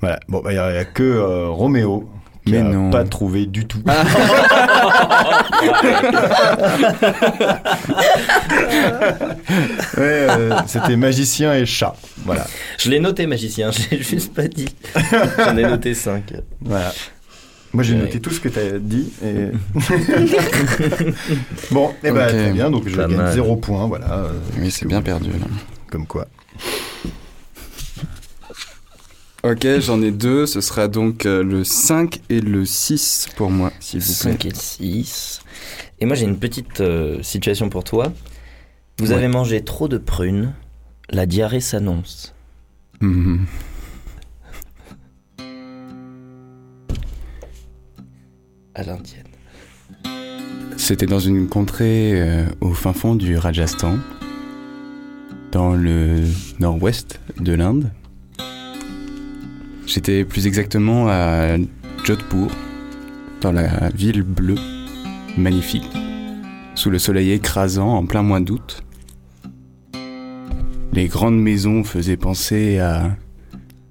Voilà, 0.00 0.20
bon, 0.28 0.40
bah, 0.40 0.52
il 0.52 0.54
n'y 0.54 0.58
a 0.60 0.84
que 0.84 1.02
euh, 1.02 1.48
Roméo 1.48 2.08
qui 2.44 2.52
Mais 2.52 2.62
non. 2.62 2.90
pas 2.90 3.04
trouvé 3.04 3.46
du 3.46 3.66
tout. 3.66 3.82
Ouais, 9.96 10.26
euh, 10.30 10.58
C'était 10.66 10.96
magicien 10.96 11.54
et 11.54 11.66
chat. 11.66 11.94
Voilà. 12.24 12.46
Je 12.78 12.90
l'ai 12.90 13.00
noté, 13.00 13.26
magicien. 13.26 13.70
Je 13.90 13.90
l'ai 13.90 14.02
juste 14.02 14.32
pas 14.34 14.48
dit. 14.48 14.68
J'en 15.38 15.56
ai 15.56 15.62
noté 15.62 15.94
5. 15.94 16.22
voilà. 16.62 16.92
Moi 17.72 17.84
j'ai 17.84 17.94
Ouais. 17.94 18.00
noté 18.00 18.18
tout 18.20 18.30
ce 18.30 18.40
que 18.40 18.48
tu 18.48 18.58
as 18.58 18.78
dit. 18.80 19.12
Et... 19.24 19.52
bon, 21.70 21.92
et 22.02 22.10
ben 22.10 22.24
Ok. 22.24 22.28
très 22.30 22.50
bien, 22.52 22.68
donc 22.68 22.88
je 22.88 22.96
gagne 22.96 23.14
mal. 23.14 23.32
zéro 23.32 23.54
point, 23.56 23.86
voilà. 23.86 24.26
Oui, 24.58 24.72
c'est 24.72 24.86
bien 24.86 25.00
perdu. 25.02 25.30
Là. 25.30 25.46
Comme 25.88 26.04
quoi. 26.06 26.26
Ok, 29.42 29.66
j'en 29.80 30.02
ai 30.02 30.10
deux. 30.10 30.46
Ce 30.46 30.60
sera 30.60 30.86
donc 30.88 31.24
euh, 31.26 31.42
le 31.42 31.64
5 31.64 32.20
et 32.28 32.40
le 32.40 32.64
6 32.66 33.28
pour 33.36 33.50
moi, 33.50 33.72
s'il 33.80 34.00
vous 34.00 34.06
plaît. 34.06 34.32
5 34.32 34.44
et 34.46 34.54
6. 34.54 35.40
Et 36.00 36.06
moi, 36.06 36.14
j'ai 36.14 36.26
une 36.26 36.38
petite 36.38 36.80
euh, 36.80 37.22
situation 37.22 37.68
pour 37.70 37.84
toi. 37.84 38.12
Vous 38.98 39.10
Ouais. 39.10 39.14
avez 39.16 39.28
mangé 39.28 39.62
trop 39.64 39.88
de 39.88 39.96
prunes. 39.98 40.52
La 41.08 41.24
diarrhée 41.26 41.60
s'annonce. 41.60 42.34
Mhm. 43.00 43.46
À 48.74 48.82
l'indienne. 48.82 49.24
C'était 50.76 51.06
dans 51.06 51.18
une 51.18 51.48
contrée 51.48 52.12
euh, 52.20 52.44
au 52.60 52.72
fin 52.72 52.92
fond 52.92 53.14
du 53.14 53.36
Rajasthan, 53.36 53.98
dans 55.52 55.74
le 55.74 56.22
nord-ouest 56.58 57.20
de 57.38 57.52
l'Inde. 57.52 57.90
J'étais 59.92 60.24
plus 60.24 60.46
exactement 60.46 61.08
à 61.08 61.56
Jodhpur, 62.04 62.46
dans 63.40 63.50
la 63.50 63.88
ville 63.88 64.22
bleue, 64.22 64.54
magnifique, 65.36 65.90
sous 66.76 66.90
le 66.90 67.00
soleil 67.00 67.32
écrasant 67.32 67.96
en 67.96 68.06
plein 68.06 68.22
mois 68.22 68.38
d'août. 68.38 68.84
Les 70.92 71.08
grandes 71.08 71.40
maisons 71.40 71.82
faisaient 71.82 72.16
penser 72.16 72.78
à 72.78 73.16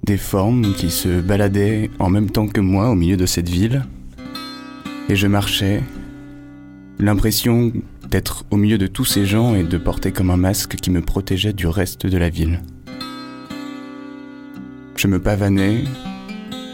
des 0.04 0.16
formes 0.16 0.72
qui 0.72 0.90
se 0.90 1.20
baladaient 1.20 1.90
en 1.98 2.08
même 2.08 2.30
temps 2.30 2.46
que 2.46 2.62
moi 2.62 2.88
au 2.88 2.94
milieu 2.94 3.18
de 3.18 3.26
cette 3.26 3.50
ville. 3.50 3.84
Et 5.10 5.16
je 5.16 5.26
marchais, 5.26 5.82
l'impression 6.98 7.72
d'être 8.08 8.46
au 8.50 8.56
milieu 8.56 8.78
de 8.78 8.86
tous 8.86 9.04
ces 9.04 9.26
gens 9.26 9.54
et 9.54 9.64
de 9.64 9.76
porter 9.76 10.12
comme 10.12 10.30
un 10.30 10.38
masque 10.38 10.76
qui 10.76 10.90
me 10.90 11.02
protégeait 11.02 11.52
du 11.52 11.66
reste 11.66 12.06
de 12.06 12.16
la 12.16 12.30
ville. 12.30 12.62
Je 15.00 15.06
me 15.06 15.18
pavanais, 15.18 15.84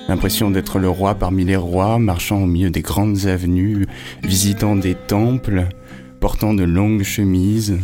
l'impression 0.08 0.50
d'être 0.50 0.80
le 0.80 0.88
roi 0.88 1.14
parmi 1.14 1.44
les 1.44 1.54
rois, 1.54 2.00
marchant 2.00 2.42
au 2.42 2.46
milieu 2.46 2.70
des 2.70 2.82
grandes 2.82 3.26
avenues, 3.26 3.86
visitant 4.24 4.74
des 4.74 4.96
temples, 4.96 5.68
portant 6.18 6.52
de 6.52 6.64
longues 6.64 7.04
chemises. 7.04 7.78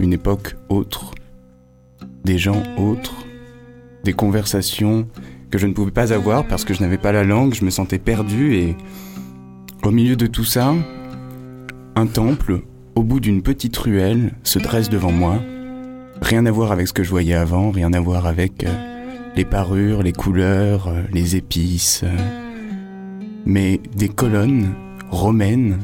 Une 0.00 0.12
époque 0.12 0.56
autre, 0.68 1.12
des 2.24 2.36
gens 2.36 2.64
autres, 2.78 3.14
des 4.02 4.12
conversations 4.12 5.06
que 5.52 5.58
je 5.58 5.68
ne 5.68 5.72
pouvais 5.72 5.92
pas 5.92 6.12
avoir 6.12 6.48
parce 6.48 6.64
que 6.64 6.74
je 6.74 6.80
n'avais 6.80 6.98
pas 6.98 7.12
la 7.12 7.22
langue, 7.22 7.54
je 7.54 7.64
me 7.64 7.70
sentais 7.70 8.00
perdu 8.00 8.56
et 8.56 8.76
au 9.84 9.92
milieu 9.92 10.16
de 10.16 10.26
tout 10.26 10.42
ça, 10.42 10.74
un 11.94 12.06
temple, 12.08 12.62
au 12.96 13.04
bout 13.04 13.20
d'une 13.20 13.42
petite 13.42 13.76
ruelle, 13.76 14.34
se 14.42 14.58
dresse 14.58 14.88
devant 14.88 15.12
moi. 15.12 15.40
Rien 16.22 16.46
à 16.46 16.50
voir 16.50 16.72
avec 16.72 16.88
ce 16.88 16.92
que 16.92 17.02
je 17.02 17.10
voyais 17.10 17.34
avant, 17.34 17.70
rien 17.70 17.92
à 17.92 18.00
voir 18.00 18.26
avec 18.26 18.64
euh, 18.64 18.94
les 19.36 19.44
parures, 19.44 20.02
les 20.02 20.12
couleurs, 20.12 20.88
euh, 20.88 21.02
les 21.12 21.36
épices, 21.36 22.02
euh, 22.04 22.16
mais 23.44 23.80
des 23.94 24.08
colonnes 24.08 24.74
romaines 25.10 25.78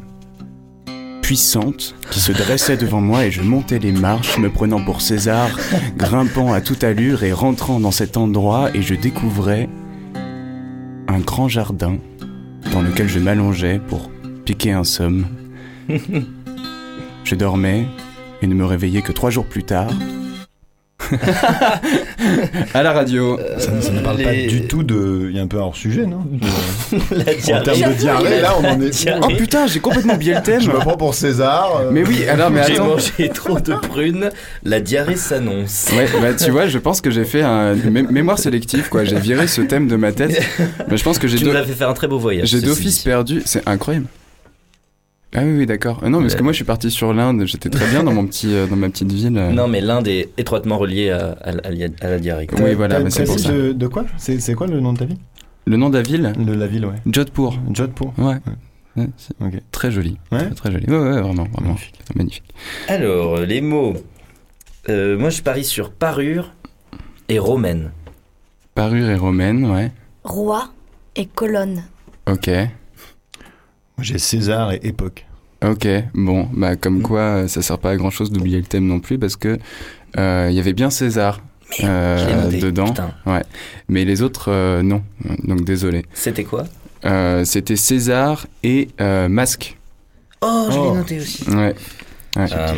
puissantes 1.23 1.95
qui 2.11 2.21
se 2.21 2.33
dressaient 2.33 2.77
devant 2.77 3.01
moi 3.01 3.27
et 3.27 3.31
je 3.31 3.43
montais 3.43 3.79
les 3.79 3.93
marches, 3.93 4.39
me 4.39 4.51
prenant 4.51 4.83
pour 4.83 5.01
César, 5.01 5.51
grimpant 5.97 6.53
à 6.53 6.61
toute 6.61 6.83
allure 6.83 7.23
et 7.23 7.33
rentrant 7.33 7.79
dans 7.79 7.93
cet 7.93 8.17
endroit 8.17 8.71
et 8.75 8.83
je 8.83 8.95
découvrais 8.95 9.69
un 11.07 11.19
grand 11.21 11.49
jardin 11.49 11.99
dans 12.73 12.83
lequel 12.83 13.09
je 13.09 13.19
m'allongeais 13.19 13.81
pour 13.89 14.11
piquer 14.45 14.73
un 14.73 14.85
somme. 14.85 15.27
je 17.25 17.35
dormais 17.35 17.87
et 18.43 18.47
ne 18.47 18.55
me 18.55 18.65
réveillais 18.65 19.03
que 19.03 19.13
trois 19.13 19.31
jours 19.31 19.47
plus 19.47 19.65
tard. 19.65 19.91
à 22.75 22.83
la 22.83 22.93
radio. 22.93 23.39
Ça, 23.59 23.71
ça 23.81 23.91
ne 23.93 24.01
parle 24.01 24.23
pas 24.23 24.33
les- 24.33 24.47
du 24.47 24.63
tout 24.67 24.83
de. 24.83 25.27
Il 25.31 25.37
y 25.37 25.39
a 25.39 25.43
un 25.43 25.47
peu 25.47 25.57
hors 25.59 25.77
sujet, 25.77 26.07
non 26.07 26.25
La 27.11 27.59
En 27.59 27.63
termes 27.63 27.93
de 27.93 27.99
diarrhée, 27.99 28.41
là, 28.41 28.55
on 28.61 28.65
en 28.65 28.81
est. 28.81 28.91
Diarrhée. 28.91 29.21
Oh 29.23 29.37
putain, 29.37 29.67
j'ai 29.67 29.81
complètement 29.81 30.15
oublié 30.15 30.35
le 30.35 30.43
thème. 30.43 30.61
Je 30.61 30.71
me 30.71 30.79
prends 30.79 30.97
pour 30.97 31.15
César. 31.15 31.81
euh, 31.83 31.91
Mais 31.93 32.05
oui, 32.05 32.27
alors 32.29 32.51
mais 32.51 32.63
J'ai 32.67 32.75
attends. 32.75 32.87
mangé 32.89 33.29
trop 33.33 33.59
de 33.61 33.75
prunes. 33.75 34.31
La 34.65 34.81
diarrhée 34.81 35.17
s'annonce. 35.17 35.89
Ouais, 35.97 36.07
bah 36.21 36.35
tu 36.35 36.51
vois, 36.51 36.67
je 36.67 36.79
pense 36.79 37.01
que 37.01 37.11
j'ai 37.11 37.25
fait 37.25 37.43
un 37.43 37.75
mé- 37.75 38.11
mémoire 38.11 38.39
sélective 38.39 38.89
quoi. 38.89 39.05
J'ai 39.05 39.19
viré 39.19 39.47
ce 39.47 39.61
thème 39.63 39.89
de 39.89 39.97
ma 39.97 40.13
tête. 40.13 40.41
Mais 40.89 40.97
je 40.99 41.03
pense 41.05 41.19
que 41.19 41.29
j'ai 41.29 41.39
Tu 41.39 41.45
d'o- 41.45 41.51
nous 41.53 41.57
as 41.57 41.65
fait 41.65 41.73
faire 41.73 41.89
un 41.89 41.95
très 41.95 42.09
beau 42.09 42.19
voyage. 42.19 42.49
j'ai 42.49 42.61
d'office 42.61 42.99
perdu. 43.01 43.43
C'est 43.45 43.67
incroyable. 43.69 44.07
Ah 45.35 45.43
oui, 45.45 45.59
oui, 45.59 45.67
d'accord. 45.67 46.01
Euh, 46.03 46.09
Non, 46.09 46.21
parce 46.21 46.35
que 46.35 46.39
Ouais. 46.39 46.45
moi 46.45 46.53
je 46.53 46.57
suis 46.57 46.65
parti 46.65 46.91
sur 46.91 47.13
l'Inde. 47.15 47.45
J'étais 47.47 47.71
très 47.71 47.87
bien 47.89 48.03
dans 48.03 48.13
mon 48.13 48.27
petit, 48.27 48.53
euh, 48.53 48.67
dans 48.67 48.75
ma 48.77 48.89
petite 48.89 49.13
ville. 49.13 49.37
euh. 49.39 49.53
Non, 49.53 49.69
mais 49.69 49.81
l'Inde 49.81 50.09
est 50.09 50.31
étroitement 50.39 50.77
relié 50.79 51.11
à, 51.11 51.37
à- 51.41 51.51
à 51.51 51.71
la- 51.71 51.87
à 52.01 52.09
la 52.11 52.19
diarrhée. 52.19 52.49
Oui, 52.61 52.75
voilà, 52.75 52.99
mais 53.01 53.11
c'est 53.11 53.25
pour 53.25 53.39
ça. 53.39 53.53
De, 53.53 53.73
de 53.73 53.87
quoi? 53.87 54.05
C'est 54.17 54.41
c'est 54.41 54.55
quoi 54.55 54.67
le 54.67 54.81
nom 54.81 54.93
de 54.93 54.99
ta 54.99 55.05
ville? 55.05 55.19
Le 55.67 55.77
nom 55.77 55.89
de 55.89 55.97
la 55.99 56.03
ville, 56.03 56.33
De 56.37 56.53
la 56.53 56.67
ville, 56.67 56.85
ouais. 56.87 56.97
Jodhpur. 57.07 57.59
Jodhpur. 57.73 58.13
Ouais. 58.19 58.37
Ouais. 58.97 59.07
Très 59.71 59.93
joli. 59.93 60.19
Ouais. 60.33 60.39
Très, 60.47 60.51
très 60.55 60.73
joli. 60.73 60.87
Ouais, 60.87 60.99
ouais, 60.99 61.21
vraiment, 61.21 61.47
vraiment. 61.53 61.77
Magnifique. 62.17 62.45
Alors, 62.89 63.37
euh, 63.37 63.47
les 63.47 63.61
mots. 63.61 63.95
Euh, 64.89 65.17
moi, 65.17 65.31
je 65.31 65.43
parie 65.43 65.65
sur 65.65 65.91
parure 65.93 66.53
et 67.29 67.39
romaine. 67.39 67.93
Parure 68.75 69.09
et 69.11 69.15
romaine, 69.17 69.65
ouais. 69.71 69.93
Roi 70.25 70.71
et 71.15 71.27
colonne. 71.27 71.85
Ok. 72.29 72.51
J'ai 74.01 74.19
César 74.19 74.73
et 74.73 74.81
époque. 74.83 75.27
Ok, 75.65 75.87
bon, 76.15 76.49
bah 76.55 76.77
comme 76.77 77.03
quoi 77.03 77.21
euh, 77.21 77.49
ça 77.49 77.61
sert 77.61 77.79
pas 77.79 77.91
à 77.91 77.97
grand 77.97 78.11
chose 78.11 78.31
d'oublier 78.31 78.57
le 78.59 78.65
thème 78.65 78.87
non 78.87 78.99
plus 78.99 79.19
parce 79.19 79.37
que 79.37 79.59
euh, 80.19 80.47
il 80.51 80.57
y 80.57 80.59
avait 80.59 80.73
bien 80.73 80.89
César 80.89 81.43
euh, 81.85 82.45
noté. 82.47 82.59
dedans, 82.61 82.87
Putain. 82.87 83.11
mais 83.89 84.05
les 84.07 84.23
autres 84.23 84.51
euh, 84.51 84.83
non, 84.83 85.03
donc 85.45 85.65
désolé. 85.65 86.05
C'était 86.15 86.45
quoi? 86.45 86.65
Euh, 87.05 87.45
C'était 87.45 87.77
César 87.77 88.47
et 88.63 88.89
euh, 89.03 89.29
Masque. 89.29 89.77
Oh, 90.43 90.69
je 90.71 90.75
l'ai 90.77 90.83
Oh. 90.83 90.95
noté 90.95 91.19
aussi. 91.19 91.49
Ouais. 91.51 91.75
Ouais. 92.37 92.47
Ah, 92.53 92.75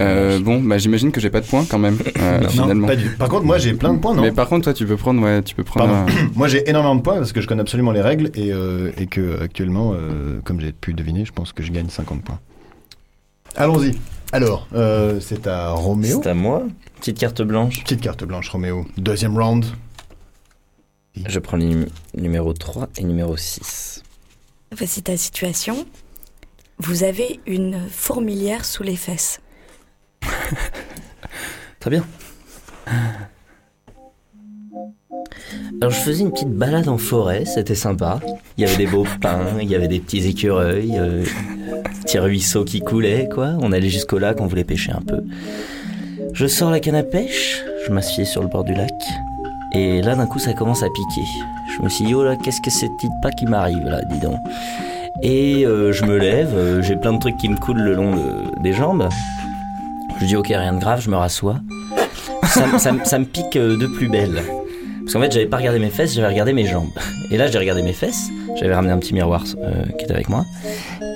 Euh, 0.00 0.40
bon, 0.40 0.62
bah 0.62 0.78
j'imagine 0.78 1.12
que 1.12 1.20
j'ai 1.20 1.28
pas 1.30 1.40
de 1.42 1.46
points 1.46 1.64
quand 1.68 1.78
même 1.78 1.98
euh, 2.18 2.40
Non. 2.40 2.48
finalement. 2.48 2.74
Non, 2.74 2.86
pas 2.86 2.96
du... 2.96 3.10
Par 3.10 3.28
contre, 3.28 3.44
moi, 3.44 3.58
j'ai 3.58 3.74
plein 3.74 3.92
de 3.92 3.98
points, 3.98 4.14
non 4.14 4.22
Mais 4.22 4.32
par 4.32 4.48
contre, 4.48 4.64
toi, 4.64 4.72
tu 4.74 4.86
peux 4.86 4.96
prendre, 4.96 5.22
ouais, 5.22 5.42
tu 5.42 5.54
peux 5.54 5.62
prendre. 5.64 5.90
Pardon. 5.92 6.10
un- 6.10 6.30
Moi, 6.34 6.48
j'ai 6.48 6.68
énormément 6.68 6.94
de 6.96 7.02
points 7.02 7.16
parce 7.18 7.32
que 7.32 7.40
je 7.42 7.46
connais 7.46 7.60
absolument 7.60 7.92
les 7.92 8.00
règles 8.00 8.30
et, 8.34 8.50
euh, 8.52 8.92
et 8.96 9.06
que 9.06 9.42
actuellement, 9.42 9.92
euh, 9.94 10.40
comme 10.44 10.58
j'ai 10.60 10.72
pu 10.72 10.94
deviner, 10.94 11.24
je 11.26 11.32
pense 11.32 11.52
que 11.52 11.62
je 11.62 11.70
gagne 11.70 11.88
50 11.90 12.22
points. 12.22 12.40
Allons-y. 13.56 13.92
Alors, 14.32 14.66
euh, 14.74 15.20
c'est 15.20 15.46
à 15.46 15.70
Roméo. 15.72 16.20
C'est 16.22 16.30
à 16.30 16.34
moi. 16.34 16.62
Petite 16.98 17.18
carte 17.18 17.42
blanche. 17.42 17.82
Petite 17.84 18.00
carte 18.00 18.24
blanche, 18.24 18.48
Roméo. 18.48 18.86
Deuxième 18.96 19.36
round. 19.38 19.66
Je 21.26 21.38
prends 21.38 21.56
le 21.56 21.64
num- 21.66 21.86
numéro 22.16 22.52
3 22.52 22.88
et 22.98 23.04
numéro 23.04 23.36
6. 23.36 24.02
Voici 24.76 25.02
ta 25.02 25.16
situation. 25.16 25.86
Vous 26.78 27.04
avez 27.04 27.40
une 27.46 27.78
fourmilière 27.88 28.64
sous 28.64 28.82
les 28.82 28.96
fesses. 28.96 29.40
Très 31.80 31.90
bien. 31.90 32.04
Alors 35.80 35.92
je 35.92 36.00
faisais 36.00 36.22
une 36.22 36.32
petite 36.32 36.50
balade 36.50 36.88
en 36.88 36.98
forêt, 36.98 37.44
c'était 37.44 37.74
sympa. 37.74 38.20
Il 38.56 38.62
y 38.62 38.66
avait 38.66 38.76
des 38.76 38.86
beaux 38.86 39.06
pins, 39.20 39.58
il 39.60 39.68
y 39.68 39.74
avait 39.74 39.88
des 39.88 40.00
petits 40.00 40.26
écureuils, 40.26 40.98
euh, 40.98 41.24
petits 42.02 42.18
ruisseaux 42.18 42.64
qui 42.64 42.80
coulaient, 42.80 43.28
quoi. 43.32 43.56
On 43.60 43.72
allait 43.72 43.90
jusqu'au 43.90 44.18
lac, 44.18 44.40
on 44.40 44.46
voulait 44.46 44.64
pêcher 44.64 44.92
un 44.92 45.02
peu. 45.02 45.22
Je 46.32 46.46
sors 46.46 46.70
la 46.70 46.80
canne 46.80 46.94
à 46.94 47.02
pêche, 47.02 47.62
je 47.86 47.92
m'assieds 47.92 48.24
sur 48.24 48.42
le 48.42 48.48
bord 48.48 48.64
du 48.64 48.74
lac, 48.74 48.90
et 49.72 50.00
là 50.02 50.16
d'un 50.16 50.26
coup 50.26 50.38
ça 50.38 50.52
commence 50.54 50.82
à 50.82 50.88
piquer. 50.88 51.26
Je 51.76 51.82
me 51.82 51.88
suis 51.88 52.04
dit, 52.04 52.14
oh 52.14 52.24
là, 52.24 52.36
qu'est-ce 52.36 52.60
que 52.60 52.70
c'est 52.70 52.90
pas 53.22 53.30
qui 53.30 53.46
m'arrive 53.46 53.84
là, 53.84 54.00
dis 54.10 54.20
donc. 54.20 54.38
Et 55.22 55.64
euh, 55.64 55.92
je 55.92 56.04
me 56.04 56.18
lève, 56.18 56.52
euh, 56.54 56.82
j'ai 56.82 56.96
plein 56.96 57.12
de 57.12 57.18
trucs 57.18 57.36
qui 57.36 57.48
me 57.48 57.56
coulent 57.56 57.80
le 57.80 57.94
long 57.94 58.14
de- 58.14 58.60
des 58.62 58.72
jambes. 58.72 59.08
Je 60.20 60.26
dis, 60.26 60.36
ok, 60.36 60.48
rien 60.48 60.72
de 60.74 60.80
grave, 60.80 61.00
je 61.00 61.10
me 61.10 61.16
rassois 61.16 61.56
ça, 62.46 62.92
me- 63.18 63.24
pique 63.24 63.56
euh, 63.56 63.76
de 63.76 63.86
plus 63.86 64.08
belle. 64.08 64.42
Parce 65.02 65.12
qu'en 65.14 65.20
fait, 65.20 65.32
j'avais 65.32 65.46
pas 65.46 65.56
regardé 65.58 65.78
mes 65.78 65.90
fesses, 65.90 66.14
j'avais 66.14 66.28
regardé 66.28 66.52
mes 66.52 66.66
jambes. 66.66 66.88
Et 67.30 67.36
là, 67.36 67.46
j'ai 67.46 67.58
regardé 67.58 67.82
mes 67.82 67.92
fesses. 67.92 68.28
J'avais 68.56 68.74
ramené 68.74 68.92
un 68.92 68.98
petit 68.98 69.12
miroir 69.14 69.42
euh, 69.62 69.84
qui 69.98 70.04
était 70.04 70.14
avec 70.14 70.28
moi. 70.28 70.44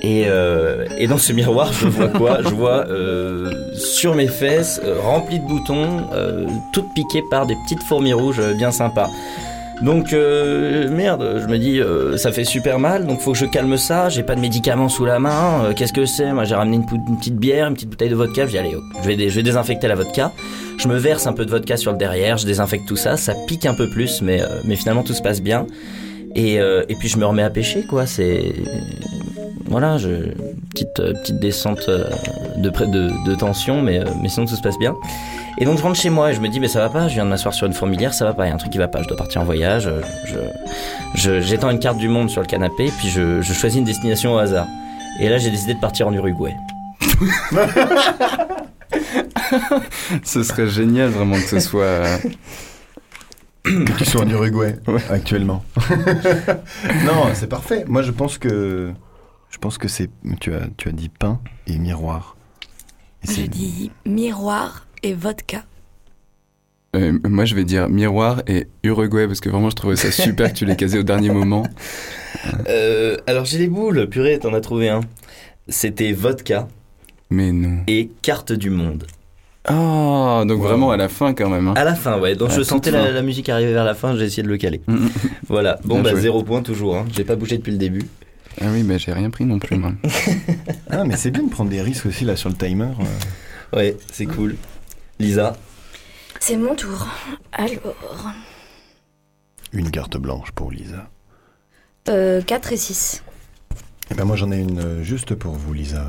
Et, 0.03 0.25
euh, 0.27 0.85
et 0.97 1.07
dans 1.07 1.17
ce 1.17 1.31
miroir, 1.33 1.71
je 1.73 1.87
vois 1.87 2.07
quoi? 2.09 2.39
Je 2.43 2.49
vois 2.49 2.87
euh, 2.89 3.51
sur 3.75 4.15
mes 4.15 4.27
fesses, 4.27 4.79
euh, 4.83 4.99
remplies 5.01 5.39
de 5.39 5.45
boutons, 5.45 6.03
toutes 6.73 6.93
piquées 6.93 7.23
par 7.31 7.45
des 7.47 7.55
petites 7.63 7.83
fourmis 7.83 8.13
rouges 8.13 8.41
bien 8.57 8.71
sympas. 8.71 9.09
Donc 9.81 10.11
euh, 10.11 10.89
merde, 10.89 11.39
je 11.41 11.47
me 11.47 11.57
dis 11.57 11.79
euh, 11.79 12.17
ça 12.17 12.33
fait 12.33 12.43
super 12.43 12.79
mal, 12.79 13.05
donc 13.07 13.21
faut 13.21 13.31
que 13.31 13.37
je 13.37 13.45
calme 13.45 13.77
ça. 13.77 14.09
J'ai 14.09 14.23
pas 14.23 14.35
de 14.35 14.41
médicaments 14.41 14.89
sous 14.89 15.05
la 15.05 15.19
main. 15.19 15.63
euh, 15.63 15.73
Qu'est-ce 15.73 15.93
que 15.93 16.05
c'est? 16.05 16.33
Moi 16.33 16.43
j'ai 16.43 16.55
ramené 16.55 16.75
une, 16.77 16.85
petite 17.17 17.37
bière, 17.37 17.67
une 17.67 17.75
petite 17.75 17.89
bouteille 17.89 18.09
de 18.09 18.15
vodka. 18.15 18.45
Je 18.45 18.51
dis 18.51 18.57
allez, 18.57 18.75
je 19.01 19.07
vais, 19.07 19.15
dé- 19.15 19.29
je 19.29 19.35
vais 19.35 19.43
désinfecter 19.43 19.87
la 19.87 19.95
vodka. 19.95 20.33
Je 20.77 20.87
me 20.89 20.97
verse 20.97 21.27
un 21.27 21.33
peu 21.33 21.45
de 21.45 21.49
vodka 21.51 21.77
sur 21.77 21.91
le 21.93 21.97
derrière, 21.97 22.37
je 22.37 22.45
désinfecte 22.45 22.87
tout 22.87 22.97
ça. 22.97 23.15
Ça 23.15 23.33
pique 23.47 23.65
un 23.65 23.73
peu 23.73 23.89
plus, 23.89 24.21
mais 24.21 24.41
euh, 24.41 24.47
mais 24.65 24.75
finalement 24.75 25.03
tout 25.03 25.13
se 25.13 25.21
passe 25.21 25.41
bien. 25.41 25.65
Et 26.35 26.59
euh, 26.59 26.83
et 26.89 26.95
puis 26.95 27.07
je 27.07 27.17
me 27.17 27.25
remets 27.25 27.43
à 27.43 27.49
pêcher 27.49 27.83
quoi. 27.83 28.05
C'est 28.05 28.53
voilà, 29.65 29.97
je 29.97 30.09
petite 30.71 30.93
petite 30.95 31.39
descente 31.39 31.89
de 32.59 32.69
près 32.69 32.87
de, 32.87 33.11
de 33.25 33.35
tension, 33.35 33.81
mais 33.81 33.99
euh, 33.99 34.05
mais 34.21 34.29
sinon 34.29 34.45
tout 34.45 34.55
se 34.55 34.61
passe 34.61 34.77
bien. 34.77 34.95
Et 35.57 35.65
donc 35.65 35.77
je 35.77 35.83
rentre 35.83 35.99
chez 35.99 36.09
moi 36.09 36.31
et 36.31 36.33
je 36.33 36.39
me 36.41 36.47
dis 36.47 36.59
mais 36.59 36.67
ça 36.67 36.79
va 36.79 36.89
pas, 36.89 37.07
je 37.07 37.15
viens 37.15 37.25
de 37.25 37.29
m'asseoir 37.29 37.53
sur 37.53 37.67
une 37.67 37.73
fourmilière, 37.73 38.13
ça 38.13 38.25
va 38.25 38.33
pas, 38.33 38.45
il 38.45 38.49
y 38.49 38.51
a 38.51 38.55
un 38.55 38.57
truc 38.57 38.71
qui 38.71 38.77
va 38.77 38.87
pas, 38.87 39.01
je 39.01 39.07
dois 39.07 39.17
partir 39.17 39.41
en 39.41 39.45
voyage, 39.45 39.87
euh, 39.87 40.01
je, 40.25 40.37
je, 41.15 41.41
j'étends 41.41 41.69
une 41.69 41.79
carte 41.79 41.97
du 41.97 42.07
monde 42.07 42.29
sur 42.29 42.41
le 42.41 42.47
canapé, 42.47 42.91
puis 42.97 43.09
je, 43.09 43.41
je 43.41 43.53
choisis 43.53 43.79
une 43.79 43.85
destination 43.85 44.35
au 44.35 44.37
hasard. 44.37 44.67
Et 45.19 45.27
là 45.29 45.37
j'ai 45.37 45.49
décidé 45.51 45.73
de 45.73 45.79
partir 45.79 46.07
en 46.07 46.13
Uruguay. 46.13 46.55
Ce 50.23 50.43
serait 50.43 50.67
génial 50.67 51.09
vraiment 51.09 51.35
que 51.35 51.41
ce 51.47 51.59
soit. 51.59 51.81
euh, 51.83 52.17
Que 53.63 53.97
tu 53.97 54.05
sois 54.05 54.21
en 54.23 54.29
Uruguay 54.29 54.75
actuellement. 55.09 55.63
non, 57.05 57.25
c'est 57.33 57.47
parfait. 57.49 57.83
Moi, 57.87 58.01
je 58.01 58.11
pense 58.11 58.37
que 58.37 58.91
je 59.49 59.57
pense 59.57 59.77
que 59.77 59.87
c'est 59.87 60.09
tu 60.39 60.53
as 60.53 60.61
tu 60.77 60.89
as 60.89 60.91
dit 60.91 61.09
pain 61.09 61.39
et 61.67 61.77
miroir. 61.77 62.35
Je 63.27 63.41
dis 63.43 63.91
miroir 64.05 64.85
et 65.03 65.13
vodka. 65.13 65.63
euh, 66.95 67.17
moi, 67.27 67.45
je 67.45 67.53
vais 67.55 67.63
dire 67.65 67.89
miroir 67.89 68.41
et 68.47 68.67
Uruguay 68.83 69.27
parce 69.27 69.39
que 69.41 69.49
vraiment, 69.49 69.69
je 69.69 69.75
trouvais 69.75 69.95
ça 69.95 70.11
super 70.11 70.51
que 70.53 70.57
tu 70.57 70.65
l'aies 70.65 70.75
casé 70.75 70.99
au 70.99 71.03
dernier 71.03 71.29
moment. 71.31 71.63
Euh, 72.69 73.17
alors 73.27 73.43
j'ai 73.43 73.57
les 73.57 73.67
boules, 73.67 74.07
purée, 74.07 74.37
t'en 74.39 74.53
as 74.53 74.61
trouvé 74.61 74.87
un. 74.87 75.01
C'était 75.67 76.13
vodka 76.13 76.67
Mais 77.31 77.51
non. 77.51 77.79
et 77.87 78.11
carte 78.21 78.53
du 78.53 78.69
monde. 78.69 79.05
Oh, 79.69 80.43
donc 80.47 80.59
Wow. 80.59 80.67
vraiment 80.67 80.91
à 80.91 80.97
la 80.97 81.09
fin 81.09 81.33
quand 81.33 81.49
même. 81.49 81.67
hein. 81.67 81.73
À 81.75 81.83
la 81.83 81.95
fin, 81.95 82.17
ouais. 82.19 82.35
Donc 82.35 82.51
À 82.51 82.53
je 82.55 82.61
sentais 82.61 82.91
la, 82.91 83.11
la 83.11 83.21
musique 83.23 83.49
arriver 83.49 83.73
vers 83.73 83.83
la 83.83 83.95
fin, 83.95 84.15
j'ai 84.15 84.25
essayé 84.25 84.43
de 84.43 84.47
le 84.47 84.57
caler. 84.57 84.79
Voilà. 85.47 85.79
Bon, 85.83 85.95
Bien 85.95 86.03
bah 86.03 86.11
joué. 86.11 86.21
zéro 86.21 86.43
point 86.43 86.61
toujours. 86.61 86.95
Hein. 86.95 87.05
J'ai 87.13 87.23
pas 87.25 87.35
bougé 87.35 87.57
depuis 87.57 87.71
le 87.71 87.77
début. 87.77 88.03
Ah 88.61 88.65
oui, 88.71 88.83
mais 88.83 88.99
j'ai 88.99 89.13
rien 89.13 89.29
pris 89.29 89.45
non 89.45 89.59
plus, 89.59 89.77
moi. 89.77 89.91
Ah, 90.89 91.03
mais 91.05 91.15
c'est 91.17 91.31
bien 91.31 91.43
de 91.43 91.49
prendre 91.49 91.69
des 91.69 91.81
risques 91.81 92.07
aussi 92.07 92.25
là 92.25 92.35
sur 92.35 92.49
le 92.49 92.55
timer. 92.55 92.91
euh. 92.99 93.77
Ouais, 93.77 93.97
c'est 94.11 94.25
cool. 94.25 94.55
Lisa. 95.19 95.55
C'est 96.39 96.57
mon 96.57 96.75
tour. 96.75 97.07
Alors, 97.51 98.33
Une 99.71 99.91
carte 99.91 100.17
blanche 100.17 100.51
pour 100.51 100.71
Lisa. 100.71 101.09
euh, 102.09 102.41
4 102.41 102.73
et 102.73 102.77
6. 102.77 103.23
Eh 104.11 104.15
ben 104.15 104.25
moi 104.25 104.35
j'en 104.35 104.51
ai 104.51 104.57
une 104.59 104.79
euh, 104.79 105.03
juste 105.03 105.35
pour 105.35 105.53
vous 105.53 105.71
Lisa. 105.73 106.07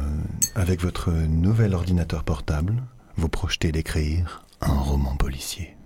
Avec 0.54 0.80
votre 0.80 1.10
nouvel 1.10 1.74
ordinateur 1.74 2.24
portable, 2.24 2.74
vous 3.16 3.28
projetez 3.28 3.70
d'écrire 3.72 4.46
un 4.62 4.72
roman 4.78 5.14
policier. 5.16 5.76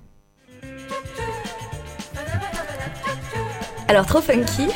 Alors, 3.89 4.07
trop 4.07 4.21
funky. 4.21 4.69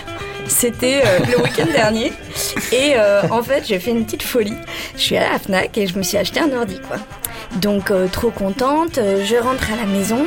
C'était 0.48 1.02
euh, 1.04 1.18
le 1.30 1.42
week-end 1.42 1.66
dernier. 1.72 2.12
Et 2.72 2.94
euh, 2.96 3.22
en 3.30 3.42
fait, 3.42 3.64
j'ai 3.66 3.78
fait 3.78 3.90
une 3.90 4.04
petite 4.04 4.22
folie. 4.22 4.56
Je 4.96 5.00
suis 5.00 5.16
allée 5.16 5.26
à 5.26 5.32
la 5.32 5.38
Fnac 5.38 5.76
et 5.78 5.87
je 5.87 5.96
me 5.96 6.02
suis 6.02 6.16
acheté 6.16 6.40
un 6.40 6.52
ordi, 6.56 6.80
quoi. 6.80 6.96
Donc, 7.56 7.90
euh, 7.90 8.08
trop 8.08 8.30
contente. 8.30 8.98
euh, 8.98 9.24
Je 9.24 9.37
rentre 9.37 9.70
à 9.72 9.76
la 9.76 9.84
maison. 9.87 10.24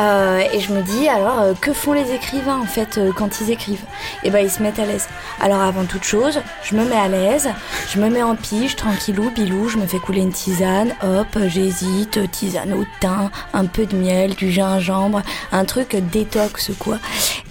Euh, 0.00 0.40
et 0.52 0.60
je 0.60 0.72
me 0.72 0.82
dis, 0.82 1.08
alors, 1.08 1.40
euh, 1.40 1.54
que 1.60 1.72
font 1.72 1.92
les 1.92 2.12
écrivains, 2.12 2.58
en 2.58 2.66
fait, 2.66 2.98
euh, 2.98 3.12
quand 3.16 3.40
ils 3.40 3.50
écrivent? 3.50 3.84
Eh 4.24 4.30
ben, 4.30 4.40
ils 4.40 4.50
se 4.50 4.62
mettent 4.62 4.78
à 4.78 4.86
l'aise. 4.86 5.08
Alors, 5.40 5.60
avant 5.60 5.84
toute 5.84 6.04
chose, 6.04 6.40
je 6.62 6.74
me 6.74 6.84
mets 6.84 6.96
à 6.96 7.08
l'aise. 7.08 7.48
Je 7.88 8.00
me 8.00 8.08
mets 8.08 8.22
en 8.22 8.36
pige, 8.36 8.76
tranquillou, 8.76 9.30
bilou. 9.30 9.68
Je 9.68 9.78
me 9.78 9.86
fais 9.86 9.98
couler 9.98 10.20
une 10.20 10.32
tisane. 10.32 10.94
Hop, 11.02 11.38
j'hésite. 11.46 12.30
Tisane 12.30 12.72
au 12.72 12.84
thym, 13.00 13.30
un 13.52 13.66
peu 13.66 13.86
de 13.86 13.96
miel, 13.96 14.34
du 14.34 14.50
gingembre. 14.50 15.22
Un 15.52 15.64
truc 15.64 15.96
détox, 16.12 16.70
quoi. 16.78 16.98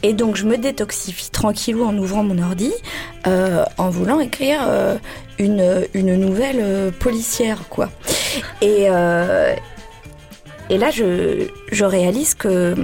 Et 0.04 0.14
donc 0.14 0.36
je 0.36 0.46
me 0.46 0.58
détoxifie 0.58 1.32
tranquillou 1.32 1.84
en 1.84 1.98
ouvrant 1.98 2.24
mon 2.24 2.42
ordi, 2.42 2.72
euh, 3.26 3.66
en 3.78 3.90
voulant 3.90 4.20
écrire 4.20 4.62
euh, 4.68 4.96
une, 5.40 5.88
une 5.94 6.16
nouvelle 6.16 6.60
euh, 6.60 6.92
policière, 6.92 7.64
quoi. 7.70 7.90
Et, 8.62 8.88
euh, 8.90 9.56
et 10.70 10.78
là, 10.78 10.90
je, 10.92 11.48
je 11.72 11.86
réalise 11.86 12.36
que, 12.36 12.76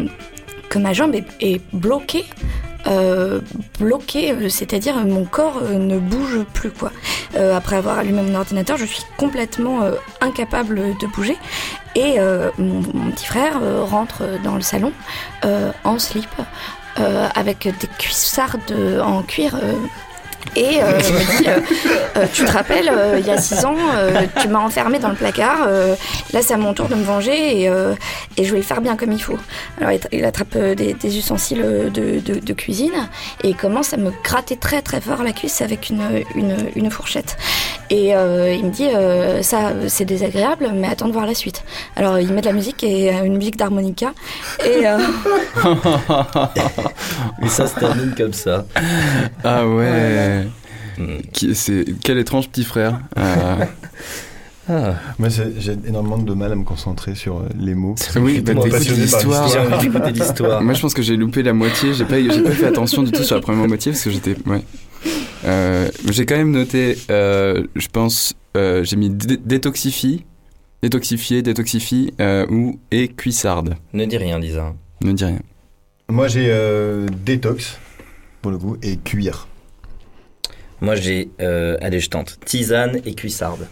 que 0.69 0.79
ma 0.79 0.93
jambe 0.93 1.15
est, 1.15 1.61
bloquée. 1.73 2.25
euh, 2.87 3.39
bloquée, 3.79 4.33
euh, 4.33 4.49
c'est-à-dire 4.49 4.95
mon 5.05 5.23
corps 5.23 5.61
euh, 5.63 5.77
ne 5.77 5.97
bouge 5.99 6.39
plus 6.53 6.71
quoi. 6.71 6.91
Après 7.55 7.77
avoir 7.77 7.97
allumé 7.97 8.21
mon 8.21 8.35
ordinateur, 8.35 8.77
je 8.77 8.85
suis 8.85 9.03
complètement 9.17 9.79
incapable 10.21 10.95
de 11.01 11.07
bouger 11.07 11.35
et 11.95 12.19
mon, 12.59 13.09
petit 13.09 13.25
frère 13.25 13.59
rentre 13.89 14.21
dans 14.43 14.53
le 14.53 14.61
salon 14.61 14.91
en 15.83 15.97
slip 15.97 16.29
avec 16.95 17.63
des 17.63 17.87
cuissardes 17.97 18.99
en 19.01 19.23
cuir. 19.23 19.59
Et 20.56 20.82
euh, 20.84 20.97
me 20.97 21.38
dit, 21.41 21.47
euh, 21.47 21.60
euh, 22.17 22.25
tu 22.34 22.45
te 22.45 22.51
rappelles, 22.51 22.89
euh, 22.91 23.17
il 23.19 23.25
y 23.25 23.32
a 23.32 23.38
six 23.38 23.65
ans, 23.65 23.75
euh, 23.95 24.21
tu 24.41 24.47
m'as 24.47 24.60
enfermé 24.60 24.99
dans 24.99 25.10
le 25.10 25.15
placard. 25.15 25.65
euh, 25.67 25.95
là, 26.32 26.41
c'est 26.41 26.53
à 26.53 26.58
mon 26.58 26.73
tour 26.73 26.88
de 26.88 26.95
me 26.95 27.03
venger 27.03 27.62
et, 27.62 27.69
euh, 27.69 27.93
et 28.38 28.43
je 28.45 28.51
vais 28.51 28.58
le 28.58 28.63
faire 28.63 28.82
bien 28.82 28.95
comme 28.95 29.12
il 29.12 29.21
faut. 29.21 29.38
Alors, 29.79 29.91
il, 29.91 29.99
il 30.12 30.25
attrape 30.25 30.58
des, 30.58 30.93
des 30.93 31.17
ustensiles 31.17 31.89
de, 31.93 32.19
de- 32.19 32.39
de 32.39 32.53
cuisine 32.53 33.10
et 33.43 33.49
il 33.49 33.56
commence 33.56 33.93
à 33.93 33.97
me 33.97 34.12
gratter 34.23 34.58
très 34.58 34.82
très 34.82 35.01
fort 35.01 35.23
la 35.23 35.32
cuisse 35.32 35.62
avec 35.62 35.89
une, 35.89 36.01
une, 36.36 36.56
une 36.75 36.91
fourchette. 36.91 37.38
Et 37.89 38.15
euh, 38.15 38.53
il 38.53 38.65
me 38.65 38.71
dit, 38.71 38.88
euh, 38.93 39.41
ça, 39.43 39.71
c'est 39.88 40.06
désagréable, 40.06 40.71
mais 40.73 40.88
attends 40.88 41.08
de 41.08 41.13
voir 41.13 41.25
la 41.25 41.36
suite. 41.36 41.63
Alors, 41.95 42.17
il 42.19 42.32
met 42.34 42.41
de 42.41 42.47
la 42.47 42.53
musique 42.53 42.84
et 42.84 43.12
une 43.23 43.38
musique 43.38 43.58
d'harmonica 43.58 44.13
et 44.65 44.88
euh, 44.88 44.97
Et 47.43 47.47
ça 47.49 47.67
se 47.67 47.75
termine 47.79 48.13
comme 48.17 48.34
ça. 48.34 48.65
Ah 49.43 49.65
ouais. 49.67 50.32
Qui, 51.31 51.55
c'est, 51.55 51.85
quel 52.03 52.17
étrange 52.19 52.49
petit 52.49 52.63
frère. 52.63 52.99
Euh, 53.17 53.65
Ah. 54.69 54.93
Moi 55.19 55.27
j'ai 55.27 55.59
j'ai 55.59 55.73
énormément 55.85 56.17
de 56.17 56.33
mal 56.33 56.53
à 56.53 56.55
me 56.55 56.63
concentrer 56.63 57.15
sur 57.15 57.39
euh, 57.39 57.49
les 57.59 57.75
mots. 57.75 57.95
oui, 58.15 58.39
bah, 58.39 58.53
t'écoutes 58.55 58.79
l'histoire. 58.95 59.49
J'ai 59.49 59.59
envie 59.59 59.89
d'écouter 59.89 60.11
l'histoire. 60.13 60.61
Moi, 60.61 60.73
je 60.73 60.79
pense 60.79 60.93
que 60.93 61.01
j'ai 61.01 61.17
loupé 61.17 61.43
la 61.43 61.51
moitié. 61.51 61.93
J'ai 61.93 62.05
pas, 62.05 62.15
j'ai 62.21 62.41
pas 62.41 62.51
fait 62.51 62.67
attention 62.67 63.03
du 63.03 63.11
tout 63.11 63.23
sur 63.23 63.35
la 63.35 63.41
première 63.41 63.67
moitié 63.67 63.91
parce 63.91 64.01
que 64.05 64.09
j'étais. 64.09 64.37
Ouais. 64.45 64.61
Euh, 65.43 65.89
j'ai 66.09 66.25
quand 66.25 66.37
même 66.37 66.51
noté. 66.51 66.97
euh, 67.11 67.65
je 67.75 67.87
pense. 67.89 68.35
euh, 68.55 68.85
j'ai 68.85 68.95
mis 68.95 69.09
dé- 69.09 69.35
détoxifie, 69.35 70.23
détoxifier, 70.81 71.41
détoxifie 71.41 72.13
euh, 72.21 72.45
ou 72.49 72.79
et 72.89 73.09
cuissarde. 73.09 73.75
Ne 73.91 74.05
dis 74.05 74.15
rien, 74.15 74.39
Lisa. 74.39 74.73
Ne 75.03 75.11
dis 75.11 75.25
rien. 75.25 75.39
Moi 76.07 76.29
j'ai 76.29 76.45
euh, 76.47 77.05
détox 77.25 77.77
pour 78.41 78.51
le 78.51 78.57
coup 78.57 78.77
et 78.81 78.95
cuir. 78.95 79.49
Moi 80.83 80.95
j'ai, 80.95 81.29
euh, 81.41 81.77
allez 81.81 81.99
je 82.01 82.09
tente, 82.09 82.37
tisane 82.45 82.99
et 83.05 83.13
cuissarde. 83.15 83.67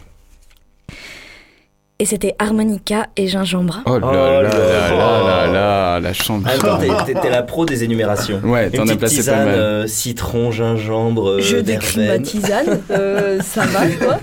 et 1.99 2.05
c'était 2.05 2.33
harmonica 2.39 3.07
et 3.17 3.27
gingembre. 3.27 3.81
Oh 3.85 3.99
là 3.99 4.07
Oh 4.09 4.11
là 4.13 4.41
là 4.41 4.49
là 4.49 4.49
là. 4.49 4.89
là 4.91 5.23
là 5.23 5.51
là, 5.51 5.99
la 5.99 6.13
chambre. 6.13 6.47
Attends, 6.47 6.77
t'es- 7.05 7.29
la 7.29 7.43
pro 7.43 7.65
des 7.65 7.83
énumérations. 7.83 8.39
Ouais, 8.43 8.69
t'en 8.71 8.87
as 8.87 8.95
placé 8.95 9.17
pas 9.17 9.21
tisane, 9.21 9.45
mal. 9.45 9.55
euh, 9.59 9.87
citron, 9.87 10.51
gingembre, 10.51 11.29
euh, 11.31 11.39
Je 11.41 11.57
décris 11.57 12.07
ma 12.07 12.17
tisane, 12.19 12.81
euh, 12.89 13.39
ça 13.43 13.65
va 13.65 13.87
quoi 13.87 14.17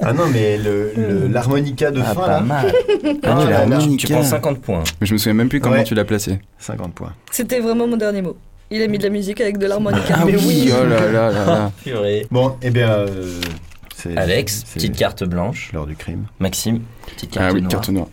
Ah 0.00 0.12
non, 0.12 0.28
mais 0.32 0.56
le- 0.56 0.92
le- 0.96 1.26
l'harmonica 1.26 1.90
de 1.90 2.00
Ah, 2.00 2.14
fin, 2.14 2.20
pas 2.20 2.28
là, 2.28 2.40
mal. 2.40 2.72
Ah, 3.24 3.38
Ah, 3.70 3.78
tu, 3.80 3.96
tu 3.96 4.06
prends 4.06 4.22
50 4.22 4.60
points. 4.60 4.84
Mais 5.00 5.06
je 5.08 5.12
me 5.12 5.18
souviens 5.18 5.34
même 5.34 5.48
plus 5.48 5.60
comment 5.60 5.74
Ouais. 5.74 5.84
tu 5.84 5.94
l'as 5.96 6.04
placé. 6.04 6.38
50 6.58 6.94
points. 6.94 7.12
C'était 7.32 7.58
vraiment 7.58 7.86
mon 7.88 7.96
dernier 7.98 8.22
mot. 8.22 8.36
Il 8.70 8.82
a 8.82 8.86
mis 8.88 8.98
de 8.98 9.04
la 9.04 9.08
musique 9.10 9.40
avec 9.40 9.56
de 9.58 9.66
l'harmonica. 9.66 10.14
Ah 10.18 10.24
mais 10.26 10.36
oui, 10.36 10.64
oui. 10.66 10.72
oh 10.78 10.84
là 10.84 11.10
là 11.10 11.30
là 11.32 11.44
là. 11.46 11.72
Purée. 11.82 12.26
Bon, 12.30 12.56
eh 12.62 12.70
bien, 12.70 12.90
euh, 12.90 13.40
c'est... 13.96 14.16
Alex, 14.16 14.62
c'est 14.66 14.74
petite 14.74 14.96
carte 14.96 15.24
blanche. 15.24 15.72
l'heure 15.72 15.86
du 15.86 15.96
crime. 15.96 16.26
Maxime, 16.38 16.82
petite 17.14 17.30
carte 17.30 17.46
Ah 17.50 17.54
oui, 17.54 17.60
noire. 17.62 17.70
carte 17.70 17.88
noire. 17.88 18.08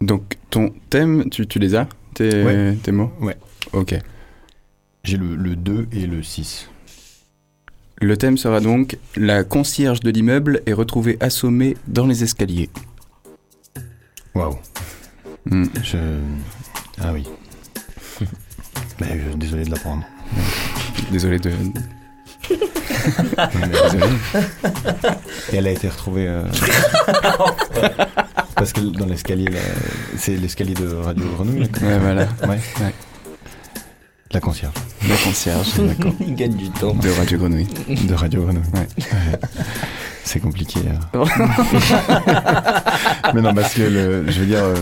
Donc, 0.00 0.38
ton 0.50 0.72
thème, 0.88 1.28
tu, 1.30 1.46
tu 1.46 1.58
les 1.58 1.74
as 1.74 1.86
tes, 2.14 2.42
Ouais. 2.44 2.76
tes 2.82 2.90
mots? 2.92 3.12
Ouais. 3.20 3.36
Ok. 3.72 3.94
J'ai 5.04 5.16
le, 5.16 5.36
le 5.36 5.56
2 5.56 5.88
et 5.92 6.06
le 6.06 6.22
6. 6.22 6.68
Le 8.02 8.16
thème 8.16 8.38
sera 8.38 8.60
donc 8.60 8.96
La 9.16 9.44
concierge 9.44 10.00
de 10.00 10.10
l'immeuble 10.10 10.62
est 10.66 10.72
retrouvée 10.72 11.18
assommée 11.20 11.76
dans 11.86 12.06
les 12.06 12.22
escaliers. 12.24 12.70
Waouh. 14.34 14.56
Hmm. 15.46 15.64
Je... 15.82 15.98
Ah 17.02 17.12
oui. 17.12 17.26
Mais, 19.00 19.06
euh, 19.12 19.34
désolé 19.36 19.64
de 19.64 19.70
l'apprendre. 19.70 20.02
Désolé 21.10 21.38
de. 21.38 21.50
Mais- 22.50 22.56
Désolé. 23.82 24.06
Et 25.52 25.56
elle 25.56 25.66
a 25.66 25.70
été 25.70 25.88
retrouvée. 25.88 26.26
euh, 26.28 26.44
Parce 28.54 28.72
que 28.74 28.80
dans 28.80 29.06
l'escalier, 29.06 29.46
là, 29.46 29.60
c'est 30.18 30.36
l'escalier 30.36 30.74
de 30.74 30.94
Radio 30.96 31.24
Grenouille. 31.36 31.68
Ouais, 31.82 31.98
voilà. 31.98 32.28
Ouais. 32.42 32.60
Ouais. 32.80 32.94
La 34.32 34.40
concierge 34.40 34.74
La 35.08 35.16
concierge, 35.16 35.68
d'accord. 35.78 36.12
Il 36.20 36.34
gagne 36.34 36.54
du 36.54 36.68
temps. 36.70 36.92
De 36.94 37.08
Radio 37.10 37.38
Grenouille. 37.38 37.68
de 37.88 38.14
Radio 38.14 38.42
Grenouille. 38.42 38.62
Ouais. 38.74 38.86
C'est 40.24 40.40
compliqué. 40.40 40.80
hein. 41.14 41.24
Mais 43.34 43.40
non, 43.42 43.54
parce 43.54 43.74
que 43.74 43.82
le, 43.82 44.30
je 44.30 44.40
veux 44.40 44.46
dire, 44.46 44.62
euh, 44.64 44.74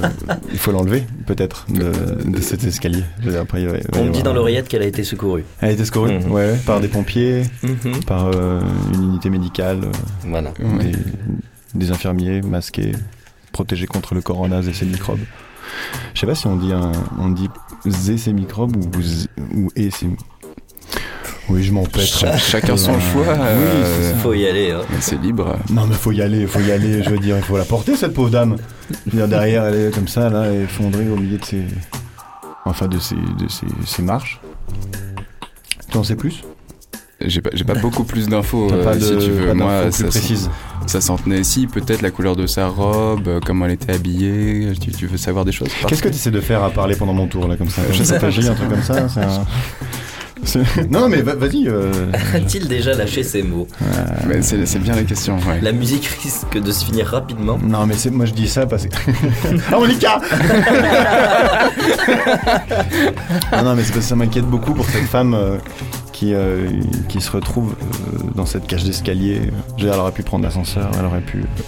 il 0.52 0.58
faut 0.58 0.72
l'enlever, 0.72 1.04
peut-être, 1.26 1.66
de, 1.70 1.92
de 2.30 2.40
cet 2.40 2.64
escalier. 2.64 3.02
Je 3.20 3.26
veux 3.26 3.32
dire, 3.32 3.40
après, 3.42 3.66
On 3.96 4.04
me 4.04 4.10
dit 4.10 4.22
dans 4.22 4.32
l'oreillette 4.32 4.68
qu'elle 4.68 4.82
a 4.82 4.86
été 4.86 5.04
secourue. 5.04 5.44
Elle 5.60 5.70
a 5.70 5.72
été 5.72 5.84
secourue 5.84 6.12
Mhm. 6.18 6.30
ouais, 6.32 6.52
ouais, 6.52 6.58
par 6.66 6.80
des 6.80 6.88
pompiers, 6.88 7.42
Mhm. 7.62 8.04
par 8.06 8.26
euh, 8.34 8.60
une 8.94 9.04
unité 9.04 9.30
médicale, 9.30 9.80
euh, 9.84 9.90
Voilà. 10.26 10.52
Des, 10.80 10.92
des 11.74 11.90
infirmiers 11.90 12.40
masqués, 12.42 12.92
protégés 13.52 13.86
contre 13.86 14.14
le 14.14 14.20
corona 14.20 14.60
et 14.60 14.72
ses 14.72 14.86
microbes. 14.86 15.18
Je 16.14 16.20
sais 16.20 16.26
pas 16.26 16.34
si 16.34 16.46
on 16.46 16.56
dit 16.56 16.72
un, 16.72 16.92
on 17.18 17.28
dit 17.28 17.48
zé 17.86 18.16
ces 18.16 18.32
microbes 18.32 18.74
ou 18.76 18.90
ou 19.54 19.70
et 19.76 19.90
ces. 19.90 20.06
Oui, 21.48 21.62
je 21.62 21.72
m'en 21.72 21.84
pète. 21.84 22.02
Cha- 22.04 22.36
chacun 22.36 22.76
son 22.76 22.92
Euh, 22.94 23.00
choix. 23.12 23.24
oui, 23.28 23.36
euh, 23.40 24.12
ça. 24.12 24.16
Faut 24.18 24.34
y 24.34 24.46
aller. 24.46 24.70
hein. 24.72 24.80
c'est 25.00 25.20
libre. 25.20 25.56
Non 25.70 25.86
mais 25.86 25.94
faut 25.94 26.12
y 26.12 26.20
aller, 26.20 26.46
faut 26.46 26.60
y 26.60 26.70
aller, 26.70 27.02
je 27.02 27.10
veux 27.10 27.18
dire, 27.18 27.36
il 27.36 27.42
faut 27.42 27.56
la 27.56 27.64
porter 27.64 27.96
cette 27.96 28.12
pauvre 28.14 28.30
dame. 28.30 28.56
Je 29.06 29.10
veux 29.12 29.18
dire, 29.18 29.28
derrière 29.28 29.64
elle 29.64 29.86
est 29.88 29.94
comme 29.94 30.08
ça, 30.08 30.28
là, 30.28 30.52
effondrée 30.52 31.08
au 31.08 31.16
milieu 31.16 31.38
de 31.38 31.44
ses... 31.44 31.62
Enfin 32.64 32.86
de 32.86 32.98
ses, 32.98 33.14
de 33.14 33.48
ses, 33.48 33.66
ses 33.86 34.02
marches. 34.02 34.40
Tu 35.90 35.96
en 35.96 36.04
sais 36.04 36.16
plus? 36.16 36.42
J'ai 37.24 37.40
pas, 37.40 37.50
pas 37.50 37.74
beaucoup 37.74 38.04
plus 38.04 38.28
d'infos 38.28 38.68
euh, 38.70 38.92
si 39.00 39.16
tu 39.24 39.30
veux. 39.32 39.46
pas 39.48 39.54
Moi, 39.54 39.90
ça, 39.90 40.04
plus 40.04 40.08
précises 40.10 40.50
ça 40.86 41.00
s'en 41.00 41.16
tenait 41.16 41.42
si, 41.42 41.66
peut-être 41.66 42.00
la 42.00 42.10
couleur 42.12 42.36
de 42.36 42.46
sa 42.46 42.68
robe, 42.68 43.26
euh, 43.26 43.40
comment 43.44 43.64
elle 43.66 43.72
était 43.72 43.92
habillée. 43.92 44.72
Tu, 44.80 44.92
tu 44.92 45.06
veux 45.06 45.16
savoir 45.16 45.44
des 45.44 45.50
choses 45.52 45.68
Qu'est-ce 45.88 46.00
que 46.02 46.08
tu 46.08 46.14
essaies 46.14 46.30
de 46.30 46.40
faire 46.40 46.62
à 46.62 46.70
parler 46.70 46.94
pendant 46.94 47.12
mon 47.14 47.26
tour 47.26 47.48
là 47.48 47.56
comme 47.56 47.70
ça? 47.70 47.82
Je 47.90 48.02
sais 48.04 48.18
pas. 48.20 48.30
J'ai 48.30 48.46
un 48.48 48.54
truc 48.54 48.68
comme 48.68 48.82
ça, 48.82 49.08
Non 50.90 51.08
mais 51.08 51.20
va- 51.22 51.34
vas-y. 51.34 51.68
euh, 51.68 51.90
A-t-il 52.34 52.68
déjà 52.68 52.94
lâché 52.94 53.22
ses 53.22 53.42
mots? 53.42 53.66
C'est, 54.40 54.78
bien 54.78 54.94
la 54.94 55.02
question, 55.04 55.36
ouais. 55.48 55.60
La 55.62 55.72
musique 55.72 56.06
risque 56.06 56.58
de 56.60 56.72
se 56.72 56.84
finir 56.84 57.06
rapidement. 57.06 57.58
Non 57.62 57.86
mais 57.86 57.94
moi 58.12 58.24
je 58.26 58.32
dis 58.32 58.48
ça 58.48 58.66
parce 58.66 58.86
que 58.86 58.90
ah 59.72 59.78
Monica 59.78 60.20
Ah 63.52 63.62
non 63.62 63.74
mais 63.74 63.82
c'est 63.82 63.92
parce 63.92 64.04
que 64.04 64.08
ça 64.10 64.16
m'inquiète 64.16 64.46
beaucoup 64.46 64.72
pour 64.74 64.86
cette 64.86 65.04
femme 65.04 65.34
euh, 65.34 65.58
qui 66.12 66.34
euh, 66.34 66.68
qui 67.08 67.20
se 67.20 67.30
retrouve 67.30 67.74
euh, 67.82 68.18
dans 68.34 68.46
cette 68.46 68.66
cage 68.66 68.84
d'escalier. 68.84 69.40
Elle 69.78 69.88
aurait 69.90 70.12
pu 70.12 70.22
prendre 70.22 70.44
l'ascenseur, 70.44 70.90
elle 70.98 71.04
aurait 71.06 71.20
pu 71.20 71.38
euh, 71.38 71.62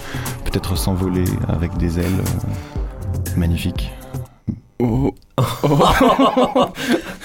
peut-être 0.45 0.75
s'envoler 0.77 1.25
avec 1.47 1.77
des 1.77 1.99
ailes 1.99 2.05
euh, 2.05 3.29
magnifiques. 3.37 3.91
Oh, 4.79 5.13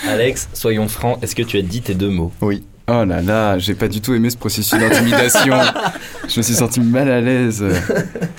Alex, 0.09 0.49
soyons 0.53 0.89
francs, 0.89 1.19
est-ce 1.23 1.35
que 1.35 1.43
tu 1.43 1.59
as 1.59 1.63
dit 1.63 1.81
tes 1.83 1.95
deux 1.95 2.09
mots 2.11 2.33
Oui. 2.41 2.65
oh 2.89 3.05
là 3.05 3.21
là, 3.23 3.59
j'ai 3.59 3.75
pas 3.75 3.89
du 3.89 4.01
tout 4.01 4.15
aimé 4.15 4.31
ce 4.31 4.37
processus 4.37 4.79
d'intimidation. 4.79 5.55
je 6.29 6.39
me 6.39 6.43
suis 6.43 6.55
senti 6.55 6.81
mal 6.81 7.11
à 7.11 7.21
l'aise. 7.21 7.65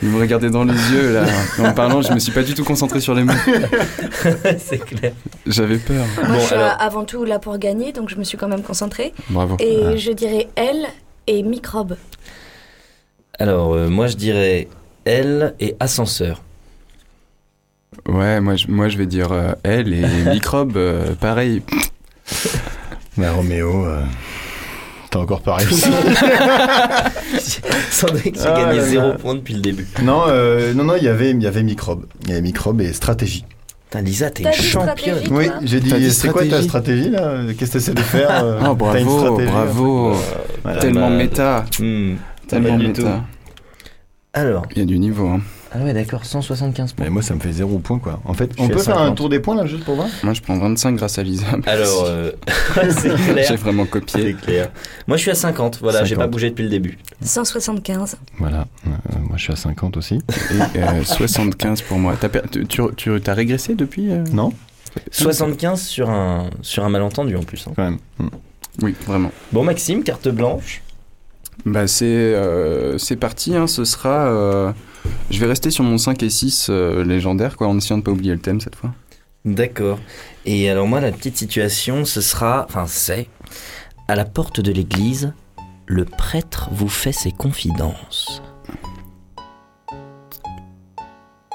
Il 0.02 0.10
me 0.10 0.20
regardait 0.20 0.50
dans 0.50 0.64
les 0.64 0.74
yeux 0.92 1.14
là. 1.14 1.26
En 1.60 1.74
parlant, 1.74 2.02
je 2.02 2.14
me 2.14 2.20
suis 2.20 2.32
pas 2.32 2.44
du 2.44 2.54
tout 2.54 2.64
concentré 2.64 3.00
sur 3.00 3.14
les 3.14 3.24
mots. 3.24 3.34
C'est 4.60 4.80
clair. 4.84 5.12
J'avais 5.46 5.78
peur. 5.78 6.06
Moi, 6.18 6.28
Bon, 6.28 6.40
je 6.40 6.46
suis 6.46 6.56
alors- 6.56 6.78
avant 6.80 7.04
tout 7.06 7.24
là 7.26 7.40
pour 7.40 7.58
gagner, 7.58 7.92
donc 7.92 8.10
je 8.10 8.16
me 8.16 8.24
suis 8.24 8.38
quand 8.38 8.48
même 8.48 8.64
concentrée. 8.64 9.14
Bravo. 9.30 9.58
Et 9.60 9.98
je 9.98 10.12
dirais 10.12 10.48
elle 10.56 10.86
et 11.28 11.44
microbe. 11.44 11.96
Alors, 13.40 13.74
euh, 13.74 13.90
moi 13.90 14.08
je 14.08 14.16
dirais 14.16 14.68
elle 15.06 15.54
et 15.60 15.76
ascenseur. 15.80 16.42
Ouais, 18.08 18.40
moi 18.42 18.56
je, 18.56 18.68
moi 18.68 18.90
je 18.90 18.98
vais 18.98 19.06
dire 19.06 19.32
euh, 19.32 19.52
elle 19.64 19.94
et 19.94 20.06
microbe, 20.32 20.78
euh, 20.78 21.14
pareil. 21.16 21.62
Mais 23.18 23.30
Roméo, 23.36 23.86
euh, 23.86 24.02
t'as 25.10 25.20
encore 25.20 25.42
pas 25.42 25.56
réussi. 25.56 25.90
Sandrine, 27.92 28.34
j'ai 28.36 28.42
Ah 28.46 28.52
gagné 28.60 28.78
là 28.78 28.84
là. 28.84 28.84
zéro 28.88 29.14
point 29.14 29.36
depuis 29.36 29.54
le 29.56 29.62
début. 29.62 29.88
non, 30.04 30.24
euh, 30.28 30.74
non, 30.74 30.84
non, 30.84 30.96
il 30.98 31.04
y 31.04 31.08
avait, 31.08 31.32
il 31.32 31.42
y 31.42 31.48
avait 31.48 31.64
microbe. 31.64 32.06
Il 32.24 32.30
y 32.30 32.34
avait 32.34 32.42
microbe 32.42 32.82
et 32.82 32.94
stratégie. 32.94 33.46
Putain, 33.90 34.02
Lisa, 34.02 34.30
t'es 34.30 34.44
T'as 34.44 34.52
une 34.54 34.58
dit 34.62 34.68
championne. 34.68 34.96
stratégie 35.20 35.32
Oui, 35.32 35.46
toi 35.48 35.56
j'ai 35.64 35.80
T'as 35.80 35.98
dit, 35.98 36.04
dit 36.08 36.14
c'est 36.14 36.28
quoi 36.30 36.46
ta 36.46 36.62
stratégie 36.62 37.10
là? 37.10 37.38
Qu'est-ce 37.58 37.72
que 37.72 37.78
t'essaies 37.78 37.94
de 37.94 38.02
faire 38.02 38.44
euh, 38.44 38.60
Oh 38.70 38.76
T'as 38.92 39.00
une 39.00 39.06
bravo, 39.06 39.20
stratégie, 39.20 39.52
bravo. 39.52 40.16
Voilà. 40.64 40.80
Tellement 40.80 41.10
mal. 41.10 41.18
méta. 41.18 41.66
Hmm, 41.80 42.16
Tellement 42.50 42.78
du 42.78 42.88
méta. 42.88 43.02
tout. 43.02 43.08
Alors, 44.34 44.66
Il 44.76 44.80
y 44.80 44.82
a 44.82 44.86
du 44.86 45.00
niveau. 45.00 45.28
Hein. 45.30 45.40
Ah 45.74 45.80
ouais, 45.80 45.94
d'accord, 45.94 46.26
175 46.26 46.94
points. 46.94 47.06
Mais 47.06 47.10
moi, 47.12 47.22
ça 47.22 47.34
me 47.36 47.40
fait 47.40 47.52
zéro 47.52 47.80
point 47.80 48.00
quoi. 48.00 48.20
En 48.26 48.34
fait, 48.34 48.52
Je 48.58 48.62
on 48.64 48.68
peut 48.68 48.78
faire 48.80 48.96
un 48.98 49.06
50. 49.06 49.18
tour 49.18 49.30
des 49.30 49.40
points 49.40 49.56
là, 49.56 49.66
juste 49.66 49.84
pour 49.84 49.96
voir 49.96 50.08
Moi 50.24 50.34
je 50.34 50.42
prends 50.42 50.58
25 50.58 50.96
grâce 50.96 51.18
à 51.20 51.24
Lisa. 51.24 51.46
Alors, 51.66 52.06
euh, 52.06 52.32
c'est 52.90 53.18
J'ai 53.18 53.34
clair. 53.34 53.56
vraiment 53.58 53.84
C'est 53.84 53.90
copié. 53.90 54.34
clair. 54.34 54.72
Moi 55.08 55.18
je 55.18 55.22
suis 55.24 55.32
à 55.32 55.36
50, 55.36 55.80
voilà, 55.82 56.04
j'ai 56.04 56.16
50. 56.16 56.24
pas 56.26 56.28
bougé 56.32 56.50
depuis 56.50 56.64
le 56.64 56.70
début. 56.70 56.98
175. 57.22 58.18
Voilà. 58.40 58.68
Euh, 58.88 58.90
moi, 59.28 59.38
je 59.38 59.44
suis 59.44 59.54
à 59.54 59.56
50 59.56 59.98
aussi. 59.98 60.16
Et 60.76 60.80
euh, 60.80 61.04
75 61.04 61.82
pour 61.84 61.98
moi. 62.00 62.16
T'as 62.20 62.30
per- 62.30 62.42
tu 62.52 62.82
tu 62.96 63.22
t'as 63.22 63.34
régressé 63.34 63.76
depuis 63.76 64.12
euh 64.12 64.24
Non 64.32 64.54
75 65.12 65.82
sur 65.82 66.10
un, 66.10 66.50
sur 66.62 66.84
un 66.86 66.90
malentendu 66.90 67.36
en 67.36 67.44
plus. 67.44 67.66
hein. 67.68 67.74
Quand 67.76 67.84
même. 67.84 67.98
Hmm. 68.20 68.30
Oui, 68.82 68.96
vraiment. 69.06 69.32
Bon, 69.52 69.64
Maxime, 69.64 70.04
carte 70.04 70.28
blanche. 70.30 70.82
Bah 71.66 71.88
c'est 71.88 72.06
euh, 72.06 72.98
c'est 73.00 73.16
parti, 73.16 73.56
hein, 73.56 73.66
ce 73.68 73.84
sera... 73.84 74.74
je 75.30 75.40
vais 75.40 75.46
rester 75.46 75.72
sur 75.72 75.84
mon 75.84 75.98
5 75.98 76.22
et 76.24 76.30
6 76.30 76.68
euh, 76.70 77.04
légendaire, 77.04 77.58
quoi, 77.58 77.68
en 77.68 77.78
essayant 77.78 77.98
de 77.98 78.04
pas 78.04 78.12
oublier 78.12 78.34
le 78.34 78.40
thème 78.40 78.62
cette 78.62 78.76
fois. 78.76 78.94
D'accord. 79.46 80.00
Et 80.46 80.70
alors, 80.70 80.88
moi, 80.88 81.00
la 81.00 81.12
petite 81.12 81.38
situation, 81.38 82.06
ce 82.06 82.22
sera. 82.22 82.66
Enfin, 82.68 82.86
c'est. 82.88 83.28
À 84.08 84.16
la 84.16 84.26
porte 84.26 84.62
de 84.62 84.72
l'église, 84.72 85.34
le 85.86 86.06
prêtre 86.06 86.70
vous 86.72 86.90
fait 86.90 87.12
ses 87.12 87.32
confidences. 87.32 88.42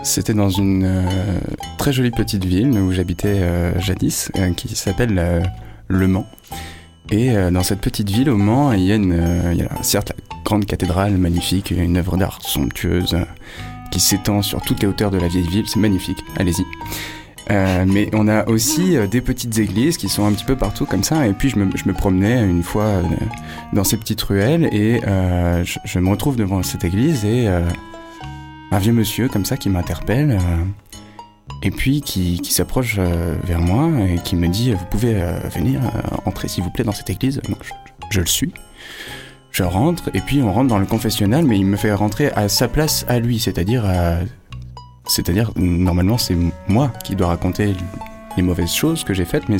C'était 0.02 0.34
dans 0.34 0.50
une 0.50 0.84
euh, 0.84 1.38
très 1.78 1.92
jolie 1.92 2.10
petite 2.10 2.44
ville 2.44 2.70
où 2.70 2.90
j'habitais 2.90 3.38
euh, 3.40 3.78
jadis, 3.80 4.32
euh, 4.36 4.52
qui 4.52 4.74
s'appelle 4.74 5.48
Le 5.86 6.08
Mans. 6.08 6.26
Et 7.10 7.34
dans 7.50 7.62
cette 7.62 7.80
petite 7.80 8.08
ville 8.08 8.30
au 8.30 8.38
Mans, 8.38 8.72
il 8.72 8.80
y 8.80 8.92
a, 8.92 8.94
une, 8.94 9.50
il 9.52 9.58
y 9.58 9.62
a 9.62 9.82
certes 9.82 10.10
la 10.10 10.31
grande 10.52 10.66
cathédrale 10.66 11.16
magnifique, 11.16 11.70
une 11.70 11.96
œuvre 11.96 12.18
d'art 12.18 12.38
somptueuse 12.42 13.16
qui 13.90 14.00
s'étend 14.00 14.42
sur 14.42 14.60
toutes 14.60 14.82
les 14.82 14.86
hauteurs 14.86 15.10
de 15.10 15.16
la 15.16 15.26
vieille 15.26 15.48
ville. 15.48 15.64
C'est 15.66 15.80
magnifique, 15.80 16.18
allez-y. 16.36 16.62
Euh, 17.50 17.86
mais 17.88 18.10
on 18.12 18.28
a 18.28 18.46
aussi 18.50 18.98
euh, 18.98 19.06
des 19.06 19.22
petites 19.22 19.58
églises 19.58 19.96
qui 19.96 20.10
sont 20.10 20.26
un 20.26 20.32
petit 20.32 20.44
peu 20.44 20.54
partout 20.54 20.84
comme 20.84 21.04
ça. 21.04 21.26
Et 21.26 21.32
puis 21.32 21.48
je 21.48 21.58
me, 21.58 21.92
promenais 21.94 22.44
une 22.44 22.62
fois 22.62 22.84
euh, 22.84 23.02
dans 23.72 23.82
ces 23.82 23.96
petites 23.96 24.20
ruelles 24.20 24.68
et 24.74 25.00
je, 25.64 25.98
me 25.98 26.10
retrouve 26.10 26.36
devant 26.36 26.62
cette 26.62 26.84
église 26.84 27.24
et 27.24 27.48
un 27.48 28.78
vieux 28.78 28.92
monsieur 28.92 29.28
comme 29.28 29.46
ça 29.46 29.56
qui 29.56 29.70
m'interpelle 29.70 30.38
et 31.62 31.70
puis 31.70 32.02
qui, 32.02 32.44
s'approche 32.44 32.98
vers 32.98 33.60
moi 33.60 33.88
et 34.06 34.18
qui 34.22 34.36
me 34.36 34.48
dit 34.48 34.74
vous 34.74 34.86
pouvez 34.90 35.14
venir 35.54 35.80
entrer 36.26 36.48
s'il 36.48 36.62
vous 36.62 36.70
plaît 36.70 36.84
dans 36.84 36.92
cette 36.92 37.08
église? 37.08 37.40
Je 38.10 38.20
le 38.20 38.26
suis 38.26 38.52
Je 39.52 39.62
rentre 39.64 40.10
et 40.14 40.20
puis 40.20 40.42
on 40.42 40.52
rentre 40.52 40.68
dans 40.68 40.78
le 40.78 40.86
confessionnal, 40.86 41.44
mais 41.44 41.58
il 41.58 41.66
me 41.66 41.76
fait 41.76 41.92
rentrer 41.92 42.30
à 42.32 42.48
sa 42.48 42.68
place 42.68 43.04
à 43.08 43.18
lui, 43.18 43.38
c'est-à-dire 43.38 43.84
à... 43.84 44.16
c'est-à-dire 45.06 45.52
normalement 45.56 46.16
c'est 46.18 46.36
moi 46.68 46.90
qui 47.04 47.14
dois 47.16 47.28
raconter 47.28 47.74
les 48.36 48.42
mauvaises 48.42 48.72
choses 48.72 49.04
que 49.04 49.12
j'ai 49.12 49.26
faites, 49.26 49.48
mais 49.50 49.58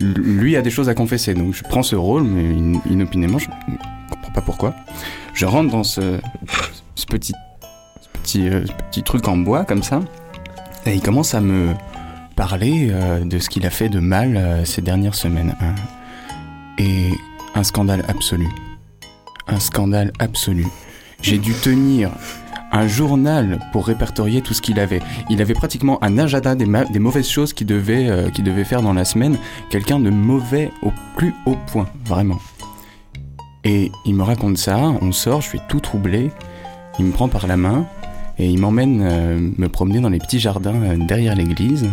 lui 0.00 0.56
a 0.56 0.62
des 0.62 0.70
choses 0.70 0.88
à 0.88 0.94
confesser, 0.94 1.34
donc 1.34 1.54
je 1.54 1.62
prends 1.62 1.84
ce 1.84 1.94
rôle, 1.96 2.24
mais 2.24 2.50
in- 2.52 2.80
inopinément, 2.90 3.38
je 3.38 3.48
ne 3.48 3.76
comprends 4.10 4.32
pas 4.32 4.40
pourquoi. 4.42 4.74
Je 5.34 5.46
rentre 5.46 5.70
dans 5.70 5.82
euh, 5.98 6.18
ce 6.96 7.06
petit 7.06 7.32
truc 9.04 9.28
en 9.28 9.36
bois 9.36 9.64
comme 9.64 9.82
ça, 9.84 10.00
et 10.84 10.94
il 10.94 11.00
commence 11.00 11.32
à 11.34 11.40
me 11.40 11.74
parler 12.34 12.88
euh, 12.90 13.24
de 13.24 13.38
ce 13.38 13.48
qu'il 13.48 13.64
a 13.66 13.70
fait 13.70 13.88
de 13.88 14.00
mal 14.00 14.36
euh, 14.36 14.64
ces 14.64 14.82
dernières 14.82 15.14
semaines. 15.14 15.54
hein. 15.60 15.74
Et 16.78 17.10
un 17.54 17.62
scandale 17.62 18.04
absolu. 18.08 18.48
Un 19.48 19.60
scandale 19.60 20.12
absolu. 20.18 20.66
J'ai 21.22 21.38
dû 21.38 21.52
tenir 21.54 22.10
un 22.72 22.86
journal 22.88 23.58
pour 23.72 23.86
répertorier 23.86 24.42
tout 24.42 24.52
ce 24.54 24.60
qu'il 24.60 24.78
avait. 24.80 25.00
Il 25.30 25.40
avait 25.40 25.54
pratiquement 25.54 26.02
un 26.02 26.18
agenda 26.18 26.54
des, 26.54 26.66
ma- 26.66 26.84
des 26.84 26.98
mauvaises 26.98 27.28
choses 27.28 27.52
qu'il 27.52 27.66
devait, 27.66 28.08
euh, 28.08 28.28
devait 28.38 28.64
faire 28.64 28.82
dans 28.82 28.92
la 28.92 29.04
semaine. 29.04 29.38
Quelqu'un 29.70 30.00
de 30.00 30.10
mauvais 30.10 30.70
au 30.82 30.90
plus 31.16 31.32
haut 31.46 31.56
point, 31.68 31.86
vraiment. 32.04 32.38
Et 33.64 33.90
il 34.04 34.14
me 34.14 34.22
raconte 34.24 34.58
ça, 34.58 34.78
on 34.78 35.12
sort, 35.12 35.40
je 35.40 35.48
suis 35.48 35.60
tout 35.68 35.80
troublé. 35.80 36.30
Il 36.98 37.06
me 37.06 37.12
prend 37.12 37.28
par 37.28 37.46
la 37.46 37.56
main 37.56 37.86
et 38.38 38.46
il 38.46 38.58
m'emmène 38.58 39.00
euh, 39.02 39.38
me 39.56 39.68
promener 39.68 40.00
dans 40.00 40.08
les 40.10 40.18
petits 40.18 40.40
jardins 40.40 40.74
euh, 40.82 40.96
derrière 40.96 41.34
l'église. 41.34 41.88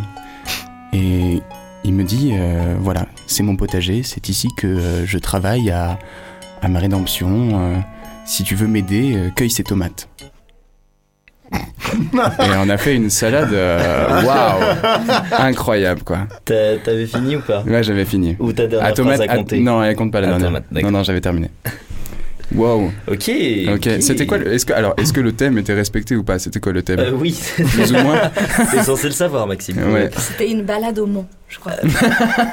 Et 0.91 1.41
il 1.83 1.93
me 1.93 2.03
dit, 2.03 2.33
voilà, 2.79 3.07
c'est 3.25 3.41
mon 3.43 3.55
potager, 3.57 4.03
c'est 4.03 4.29
ici 4.29 4.47
que 4.55 5.03
je 5.05 5.17
travaille 5.17 5.69
à, 5.71 5.97
à 6.63 6.67
ma 6.69 6.79
rédemption. 6.79 7.49
euh, 7.53 7.75
si 8.25 8.43
tu 8.43 8.55
veux 8.55 8.67
m'aider, 8.67 9.15
euh, 9.15 9.29
cueille 9.35 9.49
ces 9.51 9.63
tomates. 9.63 10.07
Et 11.53 11.57
on 12.57 12.69
a 12.69 12.77
fait 12.77 12.95
une 12.95 13.09
salade, 13.11 13.53
euh, 13.53 14.23
waouh, 14.23 14.63
incroyable 15.37 16.01
quoi. 16.03 16.19
T'as- 16.45 16.77
T'avais 16.77 17.05
fini 17.05 17.35
ou 17.35 17.41
pas? 17.41 17.61
Ouais, 17.63 17.83
j'avais 17.83 18.05
fini. 18.05 18.35
Ou 18.39 18.53
ta 18.53 18.65
dernière 18.65 18.89
À 18.89 18.93
tomate, 18.93 19.17
phrase 19.17 19.29
à 19.29 19.33
à- 19.33 19.37
compter? 19.37 19.59
non, 19.59 19.83
elle 19.83 19.95
compte 19.95 20.11
pas 20.11 20.21
la 20.21 20.27
À 20.27 20.29
dernière. 20.31 20.47
tomate, 20.47 20.63
d'accord. 20.71 20.91
non, 20.91 20.97
non, 20.99 21.03
j'avais 21.03 21.21
terminé. 21.21 21.49
Wow. 22.53 22.91
Ok. 23.07 23.31
Ok. 23.73 23.89
C'était 23.99 24.25
quoi 24.27 24.37
Est-ce 24.37 24.65
que 24.65 24.73
alors 24.73 24.93
est-ce 24.97 25.11
que 25.13 25.21
le 25.21 25.31
thème 25.31 25.57
était 25.57 25.73
respecté 25.73 26.15
ou 26.15 26.23
pas? 26.23 26.39
C'était 26.39 26.59
quoi 26.59 26.71
le 26.71 26.83
thème? 26.83 26.99
Euh, 26.99 27.11
Oui, 27.13 27.39
Plus 27.55 27.91
ou 27.93 27.97
moins. 27.97 28.21
t'es 28.71 28.83
censé 28.83 29.07
le 29.07 29.13
savoir, 29.13 29.47
Maxime. 29.47 29.77
Ouais. 29.91 30.09
C'était 30.17 30.51
une 30.51 30.63
balade 30.63 30.99
au 30.99 31.07
Mont, 31.07 31.25
je 31.49 31.57
crois. 31.59 31.73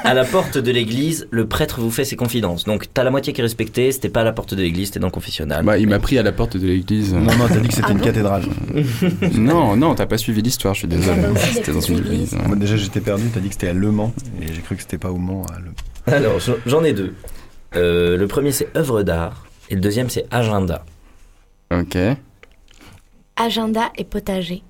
À 0.03 0.13
la 0.13 0.25
porte 0.25 0.57
de 0.57 0.71
l'église, 0.71 1.27
le 1.29 1.45
prêtre 1.47 1.79
vous 1.81 1.91
fait 1.91 2.05
ses 2.05 2.15
confidences. 2.15 2.63
Donc 2.63 2.87
t'as 2.93 3.03
la 3.03 3.11
moitié 3.11 3.33
qui 3.33 3.41
est 3.41 3.43
respectée, 3.43 3.91
c'était 3.91 4.09
pas 4.09 4.21
à 4.21 4.23
la 4.23 4.31
porte 4.31 4.53
de 4.55 4.61
l'église, 4.61 4.87
c'était 4.87 4.99
dans 4.99 5.07
le 5.07 5.11
confessionnal. 5.11 5.63
Bah, 5.63 5.77
il 5.77 5.87
m'a 5.87 5.99
pris 5.99 6.17
à 6.17 6.23
la 6.23 6.31
porte 6.31 6.57
de 6.57 6.65
l'église. 6.65 7.13
Non, 7.13 7.19
non, 7.21 7.47
t'as 7.47 7.57
dit 7.59 7.67
que 7.67 7.73
c'était 7.75 7.87
Ah 7.89 7.91
une 7.91 7.97
bon 7.99 8.05
cathédrale. 8.05 8.43
non, 9.35 9.75
non, 9.75 9.93
t'as 9.95 10.05
pas 10.07 10.17
suivi 10.17 10.41
l'histoire. 10.41 10.73
Je 10.73 10.79
suis 10.79 10.87
désolé. 10.87 11.19
Aussi 11.31 11.47
des 11.47 11.53
C'était 11.53 11.71
dans 11.73 11.81
une 11.81 11.97
église. 11.99 12.33
Moi, 12.47 12.55
déjà, 12.55 12.75
j'étais 12.77 13.01
perdu, 13.01 13.23
t'as 13.33 13.39
dit 13.39 13.47
que 13.49 13.53
c'était 13.53 13.69
à 13.69 13.73
Le 13.73 13.91
Mans, 13.91 14.13
et 14.41 14.47
j'ai 14.53 14.61
cru 14.61 14.75
que 14.75 14.81
c'était 14.81 14.97
pas 14.97 15.11
au 15.11 15.17
Mans. 15.17 15.45
À 15.53 15.59
Le... 15.59 16.13
Alors 16.15 16.39
j'en- 16.39 16.55
j'en 16.65 16.83
ai 16.83 16.93
deux. 16.93 17.13
Euh, 17.75 18.17
le 18.17 18.27
premier 18.27 18.51
c'est 18.51 18.67
œuvre 18.75 19.03
d'art 19.03 19.45
et 19.71 19.75
le 19.75 19.81
deuxième 19.81 20.09
c'est 20.09 20.25
agenda. 20.31 20.85
Ok. 21.73 21.97
Agenda 23.37 23.89
et 23.97 24.03
potager. 24.03 24.61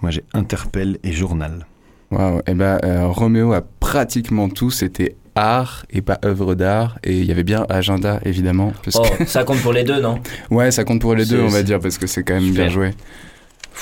Moi, 0.00 0.10
j'ai 0.10 0.24
Interpelle 0.32 0.98
et 1.02 1.12
Journal. 1.12 1.66
Waouh. 2.10 2.40
Et 2.46 2.54
ben 2.54 2.78
euh, 2.84 3.08
Roméo 3.08 3.52
a 3.52 3.62
pratiquement 3.62 4.48
tout. 4.48 4.70
C'était 4.70 5.16
art 5.34 5.84
et 5.90 6.00
pas 6.02 6.18
œuvre 6.24 6.54
d'art. 6.54 6.98
Et 7.02 7.18
il 7.18 7.24
y 7.24 7.32
avait 7.32 7.42
bien 7.44 7.66
agenda 7.68 8.20
évidemment. 8.24 8.72
Parce 8.84 8.96
Oh, 9.00 9.16
que... 9.18 9.24
ça 9.26 9.42
compte 9.44 9.60
pour 9.60 9.72
les 9.72 9.84
deux, 9.84 10.00
non? 10.00 10.20
Ouais, 10.50 10.70
ça 10.70 10.84
compte 10.84 11.00
pour 11.00 11.14
les 11.14 11.26
deux, 11.26 11.40
on 11.40 11.48
va 11.48 11.62
dire, 11.62 11.80
parce 11.80 11.98
que 11.98 12.06
c'est 12.06 12.22
quand 12.22 12.34
même 12.34 12.44
Super. 12.44 12.64
bien 12.66 12.72
joué. 12.72 12.94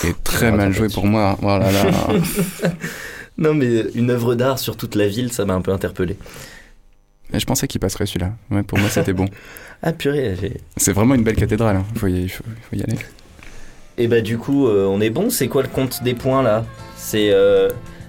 Et 0.05 0.13
très 0.25 0.51
mal 0.51 0.73
joué 0.73 0.89
pour 0.89 1.07
moi. 1.07 1.37
Oh 1.43 1.47
là 1.47 1.71
là. 1.71 1.93
Non 3.37 3.53
mais 3.53 3.87
une 3.97 4.11
œuvre 4.11 4.37
d'art 4.37 4.61
sur 4.61 4.77
toute 4.77 4.95
la 4.95 5.09
ville, 5.09 5.33
ça 5.33 5.45
m'a 5.45 5.55
un 5.55 5.61
peu 5.61 5.73
interpellé. 5.73 6.17
Et 7.33 7.41
je 7.41 7.47
pensais 7.47 7.67
qu'il 7.67 7.81
passerait 7.81 8.07
celui-là. 8.07 8.33
Ouais, 8.51 8.63
pour 8.63 8.79
moi, 8.79 8.89
c'était 8.89 9.13
bon. 9.13 9.27
Ah 9.87 9.93
purée, 9.93 10.35
j'ai- 10.41 10.61
C'est 10.79 10.93
vraiment 10.93 11.15
une 11.15 11.25
belle 11.25 11.37
cathédrale. 11.37 11.77
hein. 11.77 11.85
Faut 11.97 12.07
y, 12.07 12.23
il 12.23 12.29
faut, 12.31 12.43
y 12.73 12.83
aller. 12.83 12.97
Et 13.99 14.09
bah 14.09 14.23
du 14.23 14.39
coup, 14.39 14.67
euh, 14.67 14.87
on 14.87 14.99
est 15.03 15.11
bon? 15.11 15.29
C'est 15.29 15.47
quoi 15.49 15.61
le 15.63 15.69
compte 15.69 16.03
des 16.03 16.15
points 16.15 16.43
là? 16.43 16.65
C'est 16.97 17.29
euh, 17.33 17.69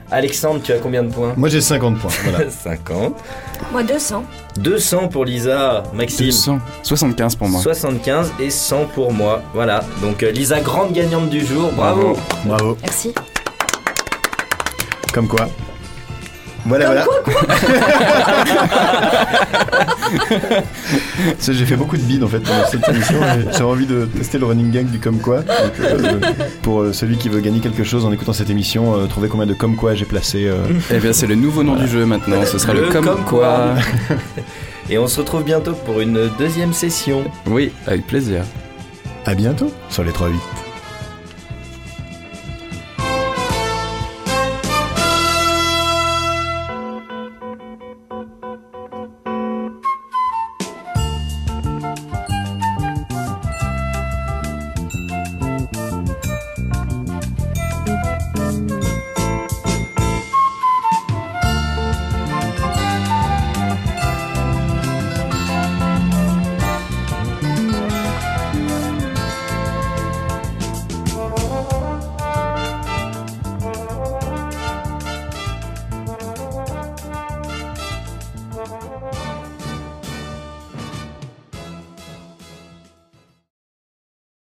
Alexandre, 0.09 0.61
tu 0.63 0.71
as 0.71 0.77
combien 0.77 1.03
de 1.03 1.11
points? 1.11 1.33
Moi, 1.35 1.49
j'ai 1.49 1.59
50 1.59 1.99
points. 1.99 2.11
Voilà. 2.23 2.49
50. 2.49 3.17
Moi, 3.73 3.83
200. 3.83 4.23
200 4.57 5.07
pour 5.09 5.25
Lisa, 5.25 5.83
Maxime. 5.93 6.27
200. 6.27 6.59
75 6.83 7.35
pour 7.35 7.49
moi. 7.49 7.61
75 7.61 8.31
et 8.39 8.49
100 8.49 8.85
pour 8.93 9.11
moi. 9.11 9.41
Voilà. 9.53 9.83
Donc 10.01 10.23
euh, 10.23 10.31
Lisa, 10.31 10.61
grande 10.61 10.93
gagnante 10.93 11.29
du 11.29 11.45
jour. 11.45 11.71
Bravo. 11.73 12.15
Bravo. 12.45 12.77
Merci. 12.83 13.13
Comme 15.13 15.27
quoi. 15.27 15.49
Voilà, 16.65 16.85
voilà. 16.87 17.05
J'ai 21.39 21.65
fait 21.65 21.75
beaucoup 21.75 21.97
de 21.97 22.01
bides 22.01 22.23
en 22.23 22.27
fait 22.27 22.39
pendant 22.39 22.65
cette 22.67 22.87
émission. 22.89 23.15
J'ai 23.55 23.63
envie 23.63 23.85
de 23.85 24.05
tester 24.05 24.37
le 24.37 24.45
running 24.45 24.71
gang 24.71 24.85
du 24.85 24.99
comme 24.99 25.19
quoi. 25.19 25.39
Donc, 25.41 25.79
euh, 25.79 26.19
pour 26.61 26.81
euh, 26.81 26.93
celui 26.93 27.17
qui 27.17 27.29
veut 27.29 27.39
gagner 27.41 27.59
quelque 27.59 27.83
chose 27.83 28.05
en 28.05 28.11
écoutant 28.11 28.33
cette 28.33 28.49
émission, 28.49 28.95
euh, 28.99 29.05
trouver 29.05 29.27
combien 29.29 29.45
de 29.45 29.53
comme 29.53 29.75
quoi 29.75 29.93
j'ai 29.95 30.05
placé. 30.05 30.45
euh, 30.47 30.57
Eh 30.91 30.97
bien, 30.97 31.13
c'est 31.13 31.27
le 31.27 31.35
nouveau 31.35 31.63
nom 31.63 31.75
du 31.75 31.87
jeu 31.87 32.05
maintenant. 32.05 32.43
Ce 32.45 32.57
sera 32.57 32.73
le, 32.73 32.81
Le 32.81 32.87
comme, 32.91 33.05
comme 33.05 33.23
quoi. 33.25 33.75
Et 34.89 34.97
on 34.97 35.07
se 35.07 35.19
retrouve 35.19 35.43
bientôt 35.43 35.73
pour 35.73 35.99
une 35.99 36.29
deuxième 36.37 36.73
session. 36.73 37.23
Oui, 37.47 37.71
avec 37.87 38.05
plaisir. 38.07 38.41
À 39.25 39.33
bientôt 39.33 39.71
sur 39.89 40.03
les 40.03 40.11
3-8. 40.11 40.31